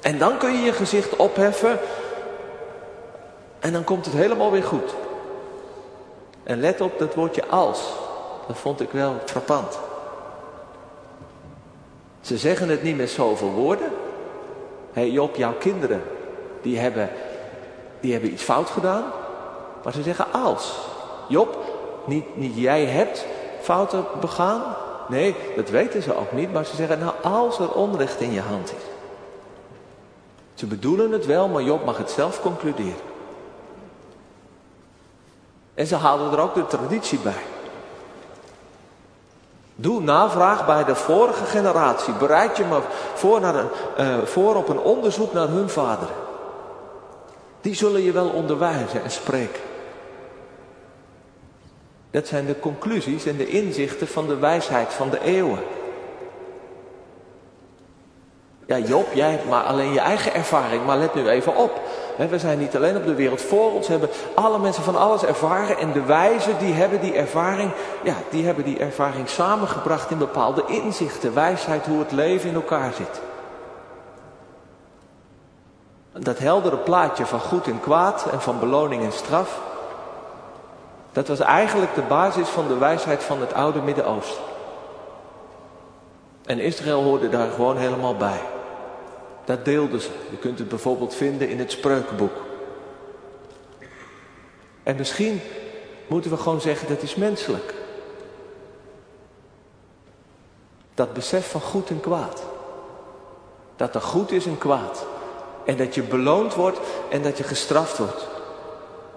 En 0.00 0.18
dan 0.18 0.38
kun 0.38 0.52
je 0.52 0.62
je 0.62 0.72
gezicht 0.72 1.16
opheffen 1.16 1.78
En 3.58 3.72
dan 3.72 3.84
komt 3.84 4.04
het 4.04 4.14
helemaal 4.14 4.50
weer 4.50 4.64
goed. 4.64 4.94
En 6.42 6.60
let 6.60 6.80
op 6.80 6.98
dat 6.98 7.14
woordje 7.14 7.46
als. 7.46 7.80
Dat 8.46 8.58
vond 8.58 8.80
ik 8.80 8.90
wel 8.90 9.14
frappant. 9.24 9.78
Ze 12.20 12.38
zeggen 12.38 12.68
het 12.68 12.82
niet 12.82 12.96
met 12.96 13.10
zoveel 13.10 13.50
woorden. 13.50 13.92
Hé 14.92 15.00
hey 15.00 15.10
Job, 15.10 15.36
jouw 15.36 15.54
kinderen, 15.58 16.02
die 16.62 16.78
hebben, 16.78 17.10
die 18.00 18.12
hebben 18.12 18.32
iets 18.32 18.42
fout 18.42 18.70
gedaan. 18.70 19.04
Maar 19.84 19.92
ze 19.92 20.02
zeggen 20.02 20.32
als. 20.32 20.78
Job, 21.28 21.58
niet, 22.04 22.36
niet 22.36 22.56
jij 22.56 22.84
hebt 22.84 23.26
fouten 23.60 24.04
begaan. 24.20 24.62
Nee, 25.08 25.36
dat 25.56 25.70
weten 25.70 26.02
ze 26.02 26.16
ook 26.16 26.32
niet. 26.32 26.52
Maar 26.52 26.64
ze 26.64 26.76
zeggen, 26.76 26.98
nou 26.98 27.12
als 27.22 27.58
er 27.58 27.72
onrecht 27.72 28.20
in 28.20 28.32
je 28.32 28.40
hand 28.40 28.72
is. 28.76 28.82
Ze 30.54 30.66
bedoelen 30.66 31.12
het 31.12 31.26
wel, 31.26 31.48
maar 31.48 31.62
Job 31.62 31.84
mag 31.84 31.96
het 31.96 32.10
zelf 32.10 32.40
concluderen. 32.40 33.06
En 35.74 35.86
ze 35.86 35.96
halen 35.96 36.32
er 36.32 36.40
ook 36.40 36.54
de 36.54 36.66
traditie 36.66 37.18
bij. 37.18 37.42
Doe 39.80 40.00
navraag 40.00 40.66
bij 40.66 40.84
de 40.84 40.94
vorige 40.94 41.44
generatie. 41.44 42.14
Bereid 42.14 42.56
je 42.56 42.64
maar 42.64 42.82
voor, 43.14 43.40
naar 43.40 43.54
een, 43.54 43.68
uh, 43.98 44.18
voor 44.24 44.54
op 44.54 44.68
een 44.68 44.78
onderzoek 44.78 45.32
naar 45.32 45.48
hun 45.48 45.68
vader. 45.68 46.08
Die 47.60 47.74
zullen 47.74 48.02
je 48.02 48.12
wel 48.12 48.28
onderwijzen 48.28 49.02
en 49.02 49.10
spreken. 49.10 49.60
Dat 52.10 52.26
zijn 52.26 52.46
de 52.46 52.58
conclusies 52.58 53.26
en 53.26 53.36
de 53.36 53.48
inzichten 53.48 54.08
van 54.08 54.26
de 54.26 54.36
wijsheid 54.36 54.92
van 54.92 55.10
de 55.10 55.20
eeuwen. 55.20 55.62
Ja, 58.66 58.78
Job, 58.78 59.12
jij 59.12 59.30
hebt 59.30 59.48
maar 59.48 59.62
alleen 59.62 59.92
je 59.92 60.00
eigen 60.00 60.34
ervaring, 60.34 60.84
maar 60.86 60.98
let 60.98 61.14
nu 61.14 61.28
even 61.28 61.56
op. 61.56 61.80
We 62.26 62.38
zijn 62.38 62.58
niet 62.58 62.76
alleen 62.76 62.96
op 62.96 63.04
de 63.04 63.14
wereld 63.14 63.40
voor 63.40 63.72
ons, 63.72 63.88
hebben 63.88 64.08
alle 64.34 64.58
mensen 64.58 64.82
van 64.82 64.96
alles 64.96 65.24
ervaren. 65.24 65.78
En 65.78 65.92
de 65.92 66.02
wijzen 66.02 66.58
die 66.58 66.72
hebben 66.72 67.00
die 67.00 67.12
ervaring, 67.12 67.70
ja, 68.02 68.14
die 68.30 68.44
hebben 68.44 68.64
die 68.64 68.78
ervaring 68.78 69.28
samengebracht 69.28 70.10
in 70.10 70.18
bepaalde 70.18 70.64
inzichten, 70.66 71.34
wijsheid, 71.34 71.86
hoe 71.86 71.98
het 71.98 72.12
leven 72.12 72.48
in 72.48 72.54
elkaar 72.54 72.92
zit. 72.92 73.20
Dat 76.12 76.38
heldere 76.38 76.76
plaatje 76.76 77.26
van 77.26 77.40
goed 77.40 77.66
en 77.66 77.80
kwaad 77.80 78.26
en 78.32 78.40
van 78.40 78.58
beloning 78.58 79.02
en 79.02 79.12
straf, 79.12 79.60
dat 81.12 81.28
was 81.28 81.40
eigenlijk 81.40 81.94
de 81.94 82.02
basis 82.02 82.48
van 82.48 82.68
de 82.68 82.78
wijsheid 82.78 83.22
van 83.22 83.40
het 83.40 83.54
oude 83.54 83.80
Midden-Oosten. 83.80 84.42
En 86.46 86.58
Israël 86.58 87.02
hoorde 87.02 87.28
daar 87.28 87.50
gewoon 87.50 87.76
helemaal 87.76 88.16
bij. 88.16 88.40
Dat 89.48 89.64
deelden 89.64 90.00
ze. 90.00 90.08
Je 90.30 90.36
kunt 90.36 90.58
het 90.58 90.68
bijvoorbeeld 90.68 91.14
vinden 91.14 91.48
in 91.48 91.58
het 91.58 91.72
spreukenboek. 91.72 92.32
En 94.82 94.96
misschien 94.96 95.40
moeten 96.06 96.30
we 96.30 96.36
gewoon 96.36 96.60
zeggen 96.60 96.88
dat 96.88 97.02
is 97.02 97.14
menselijk. 97.14 97.74
Dat 100.94 101.12
besef 101.12 101.50
van 101.50 101.60
goed 101.60 101.90
en 101.90 102.00
kwaad. 102.00 102.42
Dat 103.76 103.94
er 103.94 104.00
goed 104.00 104.32
is 104.32 104.46
en 104.46 104.58
kwaad. 104.58 105.06
En 105.64 105.76
dat 105.76 105.94
je 105.94 106.02
beloond 106.02 106.54
wordt 106.54 106.78
en 107.10 107.22
dat 107.22 107.38
je 107.38 107.44
gestraft 107.44 107.98
wordt. 107.98 108.26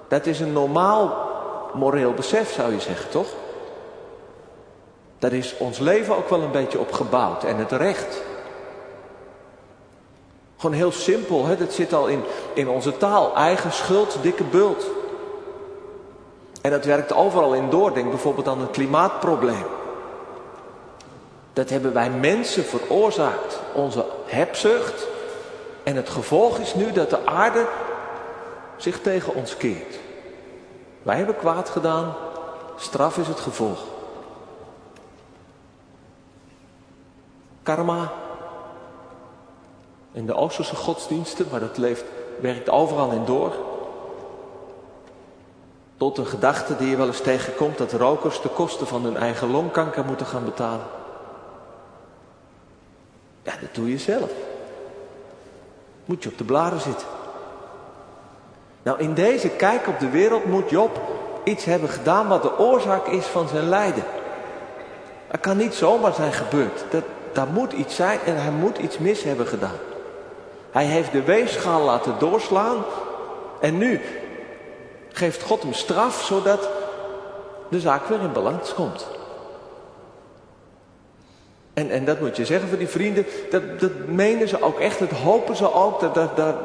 Dat 0.08 0.26
is 0.26 0.40
een 0.40 0.54
normaal 0.54 1.30
moreel 1.74 2.14
besef 2.14 2.54
zou 2.54 2.74
je 2.74 2.80
zeggen, 2.80 3.10
toch? 3.10 3.28
Daar 5.20 5.34
is 5.34 5.58
ons 5.58 5.80
leven 5.80 6.18
ook 6.18 6.30
wel 6.30 6.42
een 6.42 6.52
beetje 6.52 6.80
op 6.80 6.92
gebouwd 6.92 7.44
en 7.44 7.58
het 7.58 7.72
recht. 7.72 8.30
Gewoon 10.62 10.76
heel 10.76 10.92
simpel, 10.92 11.46
hè? 11.46 11.58
dat 11.58 11.74
zit 11.74 11.94
al 11.94 12.08
in, 12.08 12.24
in 12.54 12.70
onze 12.70 12.98
taal. 12.98 13.36
Eigen 13.36 13.72
schuld, 13.72 14.18
dikke 14.22 14.44
bult. 14.44 14.86
En 16.62 16.72
dat 16.72 16.86
werkt 16.86 17.14
overal 17.14 17.54
in 17.54 17.70
door. 17.70 17.94
Denk 17.94 18.10
bijvoorbeeld 18.10 18.48
aan 18.48 18.60
het 18.60 18.72
klimaatprobleem. 18.72 19.66
Dat 21.54 21.70
hebben 21.70 21.94
wij 21.94 22.10
mensen 22.10 22.64
veroorzaakt. 22.64 23.60
Onze 23.74 24.06
hebzucht. 24.26 25.08
En 25.84 25.96
het 25.96 26.10
gevolg 26.10 26.58
is 26.58 26.74
nu 26.74 26.92
dat 26.92 27.10
de 27.10 27.26
aarde 27.26 27.68
zich 28.78 29.02
tegen 29.02 29.36
ons 29.36 29.58
keert. 29.58 30.00
Wij 31.04 31.18
hebben 31.18 31.38
kwaad 31.38 31.70
gedaan. 31.70 32.16
Straf 32.76 33.18
is 33.18 33.28
het 33.28 33.40
gevolg. 33.40 33.80
Karma 37.64 38.12
in 40.12 40.26
de 40.26 40.36
Oosterse 40.36 40.76
godsdiensten, 40.76 41.48
maar 41.52 41.60
dat 41.60 41.78
leeft, 41.78 42.04
werkt 42.40 42.70
overal 42.70 43.12
in 43.12 43.26
door. 43.26 43.54
Tot 45.98 46.18
een 46.18 46.26
gedachte 46.26 46.78
die 46.78 46.90
je 46.90 46.96
wel 46.96 47.08
eens 47.08 47.22
tegenkomt 47.22 47.78
dat 47.78 47.92
rokers 47.92 48.42
de 48.42 48.50
kosten 48.50 48.88
van 48.88 49.04
hun 49.04 49.18
eigen 49.18 49.52
longkanker 49.52 50.06
moeten 50.06 50.26
gaan 50.26 50.46
betalen. 50.46 50.86
Ja, 53.44 53.54
dat 53.62 53.76
doe 53.76 53.90
je 53.90 53.98
zelf. 53.98 54.30
Moet 56.06 56.24
je 56.24 56.30
op 56.30 56.38
de 56.38 56.44
blaren 56.44 56.82
zitten. 56.82 57.08
Nou, 58.84 59.00
in 59.00 59.14
deze 59.14 59.50
kijk 59.50 59.88
op 59.88 60.00
de 60.00 60.10
wereld 60.10 60.46
moet 60.46 60.70
Job 60.70 61.02
iets 61.44 61.66
hebben 61.66 61.90
gedaan 61.90 62.28
wat 62.28 62.42
de 62.42 62.58
oorzaak 62.58 63.08
is 63.08 63.26
van 63.26 63.48
zijn 63.48 63.70
lijden. 63.70 64.04
Dat 65.32 65.40
kan 65.40 65.58
niet 65.58 65.74
zomaar 65.74 66.14
zijn 66.14 66.34
gebeurd. 66.34 66.86
Dat, 66.90 67.04
daar 67.34 67.48
moet 67.48 67.72
iets 67.72 67.96
zijn 67.96 68.20
en 68.26 68.42
hij 68.42 68.52
moet 68.52 68.78
iets 68.78 68.98
mis 68.98 69.24
hebben 69.24 69.48
gedaan. 69.48 69.78
Hij 70.72 70.86
heeft 70.86 71.12
de 71.12 71.24
weegschaal 71.24 71.82
laten 71.82 72.16
doorslaan. 72.20 72.78
En 73.60 73.78
nu 73.78 74.02
geeft 75.12 75.44
God 75.44 75.62
hem 75.62 75.74
straf 75.74 76.24
zodat 76.24 76.70
de 77.70 77.80
zaak 77.80 78.06
weer 78.08 78.20
in 78.20 78.32
balans 78.32 78.74
komt. 78.74 79.08
En, 81.74 81.90
en 81.90 82.06
dat 82.06 82.20
moet 82.20 82.38
je 82.38 82.46
zeggen 82.46 82.70
voor 82.70 82.78
die 82.78 82.88
vrienden, 82.88 83.26
dat, 83.50 83.80
dat 83.80 83.92
menen 84.08 84.48
ze 84.48 84.62
ook 84.62 84.80
echt, 84.80 85.00
dat 85.00 85.10
hopen 85.10 85.56
ze 85.56 85.74
ook. 85.74 86.00
Dat, 86.00 86.16
dat, 86.16 86.36
dat, 86.36 86.56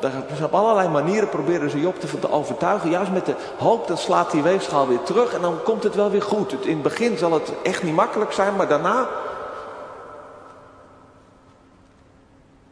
dat, 0.00 0.12
op 0.42 0.54
allerlei 0.54 0.88
manieren 0.88 1.28
proberen 1.28 1.70
ze 1.70 1.80
Job 1.80 2.00
te, 2.00 2.30
overtuigen. 2.30 2.90
Juist 2.90 3.12
met 3.12 3.26
de 3.26 3.34
hoop, 3.58 3.86
dat 3.86 3.98
slaat 3.98 4.30
die 4.30 4.42
weegschaal 4.42 4.88
weer 4.88 5.02
terug 5.02 5.34
en 5.34 5.40
dan 5.40 5.62
komt 5.64 5.82
het 5.82 5.94
wel 5.94 6.10
weer 6.10 6.22
goed. 6.22 6.52
in 6.52 6.72
het 6.72 6.82
begin 6.82 7.18
zal 7.18 7.32
het 7.32 7.52
echt 7.62 7.82
niet 7.82 7.94
makkelijk 7.94 8.32
zijn, 8.32 8.56
maar 8.56 8.68
daarna 8.68 9.08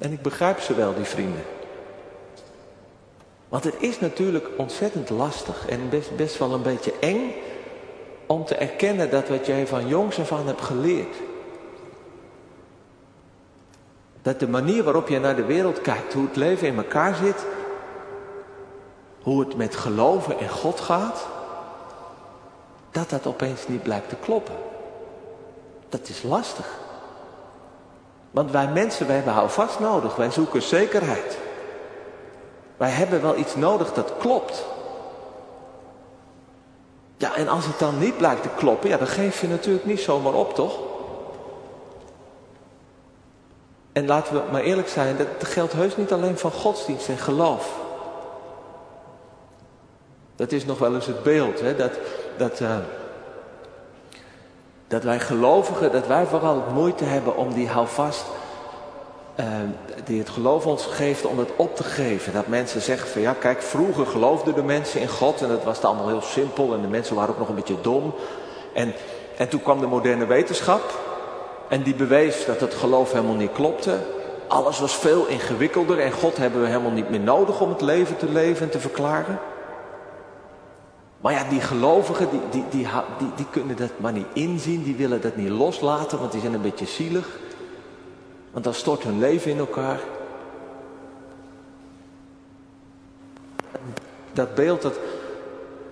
En 0.04 0.12
ik 0.12 0.23
begrijp 0.23 0.61
ze 0.61 0.75
wel, 0.75 0.94
die 0.94 1.04
vrienden. 1.04 1.42
Want 3.49 3.64
het 3.64 3.75
is 3.78 4.00
natuurlijk 4.00 4.49
ontzettend 4.56 5.11
lastig 5.11 5.68
en 5.68 5.88
best, 5.88 6.16
best 6.16 6.38
wel 6.38 6.52
een 6.52 6.62
beetje 6.62 6.92
eng 7.00 7.32
om 8.26 8.44
te 8.44 8.54
erkennen 8.54 9.11
dat 9.11 9.28
wat 9.28 9.46
jij 9.46 9.66
van 9.66 9.88
jongs 9.88 10.18
af 10.18 10.32
aan 10.32 10.46
hebt 10.46 10.61
geleerd, 10.61 11.16
dat 14.23 14.40
de 14.40 14.49
manier 14.49 14.82
waarop 14.82 15.08
je 15.08 15.18
naar 15.18 15.37
de 15.37 15.44
wereld 15.44 15.80
kijkt, 15.80 16.12
hoe 16.12 16.26
het 16.26 16.37
leven 16.37 16.66
in 16.68 16.76
elkaar 16.76 17.14
zit, 17.14 17.46
hoe 19.23 19.40
het 19.40 19.56
met 19.56 19.76
geloven 19.76 20.38
in 20.38 20.49
God 20.49 20.80
gaat, 20.80 21.26
dat 22.90 23.11
dat 23.11 23.26
opeens 23.26 23.68
niet 23.68 23.82
blijkt 23.82 24.08
te 24.08 24.16
kloppen. 24.16 24.54
Dat 25.88 26.08
is 26.08 26.23
lastig. 26.23 26.82
Want 28.35 28.50
wij 28.50 28.69
mensen, 28.69 29.07
wij 29.07 29.14
hebben 29.17 29.35
houvast 29.35 29.81
nodig. 29.81 30.17
Wij 30.17 30.31
zoeken 30.31 30.62
zekerheid. 30.62 31.38
Wij 32.76 32.91
hebben 32.91 33.23
wel 33.23 33.37
iets 33.37 33.57
nodig 33.57 33.93
dat 33.93 34.12
klopt. 34.19 34.64
Ja, 37.17 37.35
en 37.35 37.49
als 37.49 37.67
het 37.67 37.79
dan 37.79 37.99
niet 37.99 38.17
blijkt 38.17 38.43
te 38.43 38.49
kloppen, 38.57 38.88
ja, 38.88 38.97
dan 38.97 39.07
geef 39.07 39.41
je 39.41 39.49
natuurlijk 39.49 39.85
niet 39.85 40.00
zomaar 40.00 40.33
op, 40.33 40.55
toch? 40.55 40.79
En 43.93 44.07
laten 44.07 44.35
we 44.35 44.43
maar 44.53 44.62
eerlijk 44.62 44.88
zijn, 44.88 45.17
dat 45.17 45.49
geldt 45.49 45.73
heus 45.73 45.97
niet 45.97 46.12
alleen 46.12 46.38
van 46.38 46.50
godsdienst 46.50 47.09
en 47.09 47.19
geloof. 47.19 47.75
Dat 50.37 50.53
is 50.53 50.64
nog 50.64 50.79
wel 50.79 50.95
eens 50.95 51.07
het 51.07 51.23
beeld, 51.23 51.61
hè? 51.61 51.76
dat, 51.76 51.93
dat, 52.37 52.61
uh, 52.61 52.76
dat 54.88 55.03
wij 55.03 55.21
gelovigen, 55.21 55.93
dat 55.93 56.07
wij 56.07 56.26
vooral 56.26 56.62
moeite 56.75 57.05
hebben 57.05 57.37
om 57.37 57.53
die 57.53 57.69
houvast 57.69 58.25
uh, 59.41 59.47
die 60.05 60.19
het 60.19 60.29
geloof 60.29 60.67
ons 60.67 60.87
geeft 60.87 61.25
om 61.26 61.38
het 61.38 61.50
op 61.57 61.76
te 61.76 61.85
geven. 61.85 62.33
Dat 62.33 62.47
mensen 62.47 62.81
zeggen 62.81 63.09
van 63.09 63.21
ja 63.21 63.33
kijk 63.33 63.62
vroeger 63.62 64.07
geloofden 64.07 64.55
de 64.55 64.62
mensen 64.62 65.00
in 65.00 65.09
God 65.09 65.43
en 65.43 65.50
het 65.50 65.64
was 65.64 65.83
allemaal 65.83 66.09
heel 66.09 66.23
simpel 66.23 66.75
en 66.75 66.81
de 66.81 66.88
mensen 66.88 67.14
waren 67.17 67.31
ook 67.31 67.38
nog 67.38 67.49
een 67.49 67.55
beetje 67.55 67.81
dom. 67.81 68.14
En, 68.75 68.93
en 69.37 69.49
toen 69.49 69.62
kwam 69.62 69.81
de 69.81 69.87
moderne 69.87 70.26
wetenschap 70.26 70.83
en 71.69 71.83
die 71.83 71.95
bewees 71.95 72.47
dat 72.47 72.61
het 72.61 72.75
geloof 72.75 73.12
helemaal 73.12 73.35
niet 73.35 73.53
klopte. 73.53 73.99
Alles 74.49 74.81
was 74.81 74.95
veel 74.95 75.26
ingewikkelder 75.26 75.99
en 75.99 76.12
God 76.12 76.37
hebben 76.37 76.61
we 76.61 76.67
helemaal 76.67 76.91
niet 76.91 77.11
meer 77.11 77.21
nodig 77.21 77.61
om 77.61 77.69
het 77.69 77.81
leven 77.81 78.17
te 78.17 78.29
leven 78.29 78.62
en 78.62 78.71
te 78.71 78.81
verklaren. 78.81 79.38
Maar 81.25 81.33
ja, 81.33 81.45
die 81.49 81.61
gelovigen, 81.61 82.28
die, 82.31 82.40
die, 82.50 82.64
die, 82.71 83.28
die, 83.37 83.47
kunnen 83.50 83.76
dat 83.76 83.90
maar 83.97 84.12
niet 84.12 84.26
inzien, 84.33 84.83
die 84.83 84.95
willen 84.95 85.21
dat 85.21 85.37
niet 85.37 85.49
loslaten, 85.49 86.19
want 86.19 86.33
die 86.33 86.40
zijn 86.40 86.54
een 86.54 86.62
beetje 86.62 86.87
zielig. 86.87 87.38
Want 88.50 88.64
dan 88.64 88.75
stort 88.75 89.02
hun 89.02 89.19
leven 89.19 89.50
in 89.50 89.59
elkaar. 89.59 90.00
dat 94.33 94.54
beeld, 94.54 94.83
dat, 94.83 94.99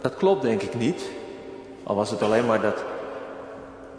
dat 0.01 0.17
klopt 0.17 0.43
denk 0.43 0.63
ik 0.63 0.75
niet. 0.75 1.11
Al 1.83 1.95
was 1.95 2.11
het 2.11 2.23
alleen 2.23 2.47
maar 2.47 2.61
dat 2.61 2.85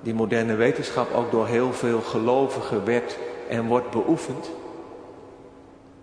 die 0.01 0.13
moderne 0.13 0.55
wetenschap 0.55 1.13
ook 1.13 1.31
door 1.31 1.47
heel 1.47 1.73
veel 1.73 2.01
gelovigen 2.01 2.85
werd 2.85 3.17
en 3.49 3.67
wordt 3.67 3.91
beoefend. 3.91 4.49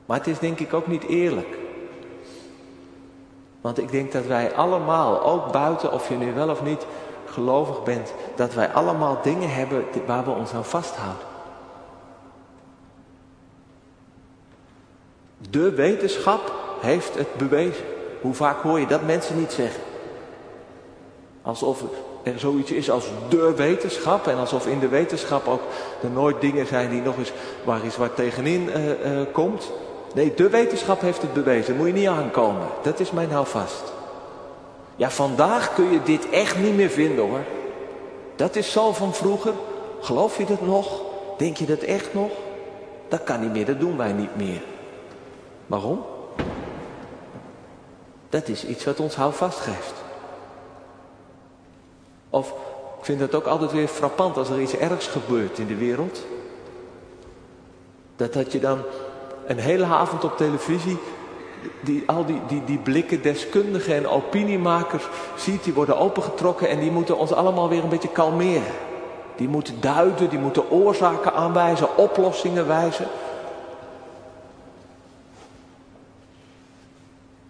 Maar 0.07 0.19
het 0.19 0.27
is 0.27 0.39
denk 0.39 0.61
ik 0.61 0.75
ook 0.75 0.87
niet 0.87 1.05
eerlijk. 1.05 1.60
Want 3.61 3.79
ik 3.79 3.90
denk 3.90 4.12
dat 4.12 4.26
wij 4.26 4.55
allemaal, 4.55 5.23
ook 5.23 5.52
buiten 5.52 5.93
of 5.93 6.09
je 6.09 6.14
nu 6.14 6.35
wel 6.35 6.49
of 6.49 6.62
niet 6.62 6.87
gelovig 7.26 7.83
bent, 7.83 8.12
dat 8.37 8.55
wij 8.55 8.69
allemaal 8.69 9.19
dingen 9.23 9.55
hebben 9.55 9.85
waar 10.07 10.25
we 10.25 10.31
ons 10.31 10.52
aan 10.52 10.64
vasthouden. 10.64 11.29
De 15.50 15.71
wetenschap 15.71 16.52
heeft 16.81 17.14
het 17.14 17.35
bewezen. 17.35 17.85
Hoe 18.21 18.35
vaak 18.35 18.62
hoor 18.62 18.81
je 18.81 18.87
dat 18.87 19.07
mensen 19.07 19.38
niet 19.38 19.52
zeggen? 19.52 19.83
Alsof 21.43 21.83
er 22.23 22.38
zoiets 22.38 22.71
is 22.71 22.90
als 22.90 23.09
de 23.29 23.55
wetenschap. 23.57 24.26
En 24.26 24.37
alsof 24.37 24.67
in 24.67 24.79
de 24.79 24.88
wetenschap 24.88 25.47
ook 25.47 25.62
er 26.02 26.11
nooit 26.11 26.40
dingen 26.40 26.67
zijn 26.67 26.90
die 26.90 27.02
nog 27.02 27.19
eens 27.19 27.33
waar 27.64 27.83
eens 27.83 27.97
wat 27.97 28.17
tegenin 28.17 28.69
uh, 28.69 29.19
uh, 29.19 29.26
komt. 29.33 29.73
Nee, 30.14 30.35
de 30.35 30.49
wetenschap 30.49 31.00
heeft 31.00 31.23
het 31.23 31.33
bewezen. 31.33 31.76
Moet 31.76 31.87
je 31.87 31.93
niet 31.93 32.09
aankomen. 32.09 32.69
Dat 32.83 33.00
is 33.00 33.11
mijn 33.11 33.31
houvast. 33.31 33.93
Ja, 34.97 35.11
vandaag 35.11 35.75
kun 35.75 35.93
je 35.93 36.02
dit 36.02 36.29
echt 36.31 36.59
niet 36.59 36.76
meer 36.76 36.90
vinden 36.90 37.29
hoor. 37.29 37.45
Dat 38.37 38.57
is 38.57 38.73
zo 38.73 38.93
van 38.93 39.14
vroeger. 39.14 39.52
Geloof 40.00 40.38
je 40.38 40.45
dat 40.45 40.61
nog? 40.61 41.00
Denk 41.38 41.57
je 41.57 41.67
dat 41.67 41.79
echt 41.79 42.14
nog? 42.14 42.31
Dat 43.09 43.25
kan 43.25 43.40
niet 43.40 43.52
meer, 43.52 43.64
dat 43.64 43.81
doen 43.81 43.97
wij 43.97 44.12
niet 44.12 44.37
meer. 44.37 44.62
Waarom? 45.67 46.05
Dat 48.29 48.49
is 48.49 48.67
iets 48.67 48.85
wat 48.85 49.00
ons 49.00 49.14
houvast 49.14 49.59
geeft. 49.59 49.95
Of 52.31 52.49
ik 52.99 53.05
vind 53.05 53.21
het 53.21 53.35
ook 53.35 53.47
altijd 53.47 53.73
weer 53.73 53.88
frappant 53.88 54.37
als 54.37 54.49
er 54.49 54.61
iets 54.61 54.76
ergs 54.76 55.07
gebeurt 55.07 55.59
in 55.59 55.67
de 55.67 55.76
wereld. 55.76 56.26
Dat, 58.17 58.33
dat 58.33 58.52
je 58.52 58.61
dan 58.61 58.83
een 59.50 59.59
hele 59.59 59.85
avond 59.85 60.25
op 60.25 60.37
televisie 60.37 60.99
die, 61.80 62.02
al 62.07 62.26
die, 62.26 62.40
die, 62.47 62.64
die 62.64 62.78
blikken 62.78 63.23
deskundigen 63.23 63.95
en 63.95 64.09
opiniemakers 64.09 65.04
ziet, 65.37 65.64
die 65.64 65.73
worden 65.73 65.99
opengetrokken 65.99 66.69
en 66.69 66.78
die 66.78 66.90
moeten 66.90 67.19
ons 67.19 67.33
allemaal 67.33 67.69
weer 67.69 67.83
een 67.83 67.88
beetje 67.88 68.09
kalmeren. 68.09 68.73
Die 69.37 69.49
moeten 69.49 69.80
duiden, 69.80 70.30
die 70.30 70.38
moeten 70.38 70.71
oorzaken 70.71 71.33
aanwijzen, 71.33 71.97
oplossingen 71.97 72.66
wijzen. 72.66 73.07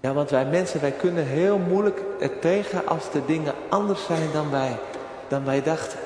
Ja, 0.01 0.13
want 0.13 0.31
wij 0.31 0.45
mensen, 0.45 0.81
wij 0.81 0.93
kunnen 0.93 1.27
heel 1.27 1.59
moeilijk 1.59 2.03
het 2.19 2.41
tegen 2.41 2.87
als 2.87 3.11
de 3.11 3.25
dingen 3.27 3.55
anders 3.69 4.05
zijn 4.05 4.29
dan 4.33 4.51
wij, 4.51 4.79
dan 5.29 5.45
wij 5.45 5.63
dachten. 5.63 5.99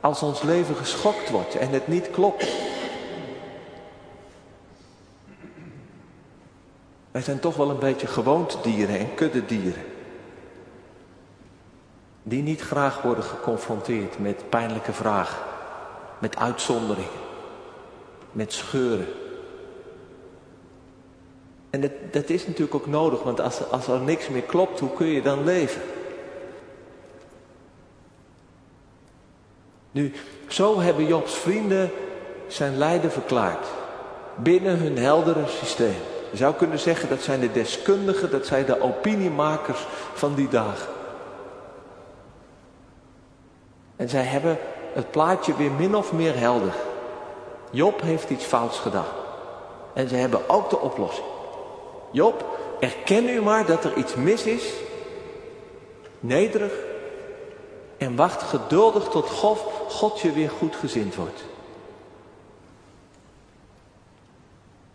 Als 0.00 0.22
ons 0.22 0.42
leven 0.42 0.76
geschokt 0.76 1.30
wordt 1.30 1.54
en 1.54 1.70
het 1.70 1.88
niet 1.88 2.10
klopt. 2.10 2.46
Wij 7.18 7.26
zijn 7.26 7.40
toch 7.40 7.56
wel 7.56 7.70
een 7.70 7.78
beetje 7.78 8.06
gewoontedieren 8.06 8.98
en 8.98 9.14
kuddedieren. 9.14 9.82
Die 12.22 12.42
niet 12.42 12.60
graag 12.60 13.02
worden 13.02 13.24
geconfronteerd 13.24 14.18
met 14.18 14.48
pijnlijke 14.48 14.92
vragen, 14.92 15.38
met 16.18 16.36
uitzonderingen, 16.36 17.20
met 18.32 18.52
scheuren. 18.52 19.06
En 21.70 21.80
dat, 21.80 21.90
dat 22.10 22.28
is 22.28 22.46
natuurlijk 22.46 22.74
ook 22.74 22.86
nodig, 22.86 23.22
want 23.22 23.40
als, 23.40 23.70
als 23.70 23.86
er 23.86 24.00
niks 24.00 24.28
meer 24.28 24.42
klopt, 24.42 24.80
hoe 24.80 24.92
kun 24.92 25.06
je 25.06 25.22
dan 25.22 25.44
leven? 25.44 25.82
Nu, 29.90 30.12
zo 30.48 30.80
hebben 30.80 31.06
Jobs 31.06 31.34
vrienden 31.34 31.90
zijn 32.46 32.76
lijden 32.76 33.12
verklaard. 33.12 33.66
Binnen 34.36 34.78
hun 34.78 34.98
heldere 34.98 35.46
systeem. 35.46 36.16
Je 36.30 36.36
zou 36.36 36.54
kunnen 36.54 36.78
zeggen 36.78 37.08
dat 37.08 37.20
zijn 37.20 37.40
de 37.40 37.52
deskundigen, 37.52 38.30
dat 38.30 38.46
zijn 38.46 38.64
de 38.64 38.80
opiniemakers 38.80 39.86
van 40.14 40.34
die 40.34 40.48
dagen. 40.48 40.88
En 43.96 44.08
zij 44.08 44.22
hebben 44.22 44.58
het 44.92 45.10
plaatje 45.10 45.56
weer 45.56 45.70
min 45.70 45.96
of 45.96 46.12
meer 46.12 46.38
helder. 46.38 46.74
Job 47.70 48.00
heeft 48.00 48.30
iets 48.30 48.44
fouts 48.44 48.78
gedaan. 48.78 49.12
En 49.94 50.08
ze 50.08 50.14
hebben 50.14 50.48
ook 50.48 50.70
de 50.70 50.78
oplossing. 50.78 51.26
Job, 52.10 52.44
erken 52.80 53.28
u 53.28 53.42
maar 53.42 53.66
dat 53.66 53.84
er 53.84 53.96
iets 53.96 54.14
mis 54.14 54.44
is. 54.44 54.72
Nederig. 56.20 56.72
En 57.96 58.16
wacht 58.16 58.42
geduldig 58.42 59.08
tot 59.08 59.30
God, 59.30 59.58
God 59.88 60.20
je 60.20 60.32
weer 60.32 60.50
goed 60.50 60.76
gezind 60.76 61.14
wordt. 61.14 61.44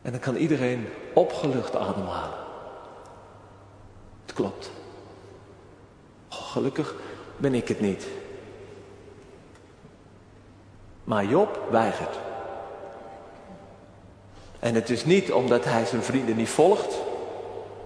En 0.03 0.11
dan 0.11 0.19
kan 0.19 0.35
iedereen 0.35 0.87
opgelucht 1.13 1.75
ademhalen. 1.75 2.37
Het 4.25 4.33
klopt. 4.33 4.71
Oh, 6.31 6.51
gelukkig 6.51 6.95
ben 7.37 7.53
ik 7.53 7.67
het 7.67 7.79
niet. 7.79 8.07
Maar 11.03 11.25
Job 11.25 11.61
weigert. 11.69 12.17
En 14.59 14.75
het 14.75 14.89
is 14.89 15.05
niet 15.05 15.31
omdat 15.31 15.65
hij 15.65 15.85
zijn 15.85 16.03
vrienden 16.03 16.35
niet 16.35 16.49
volgt. 16.49 16.95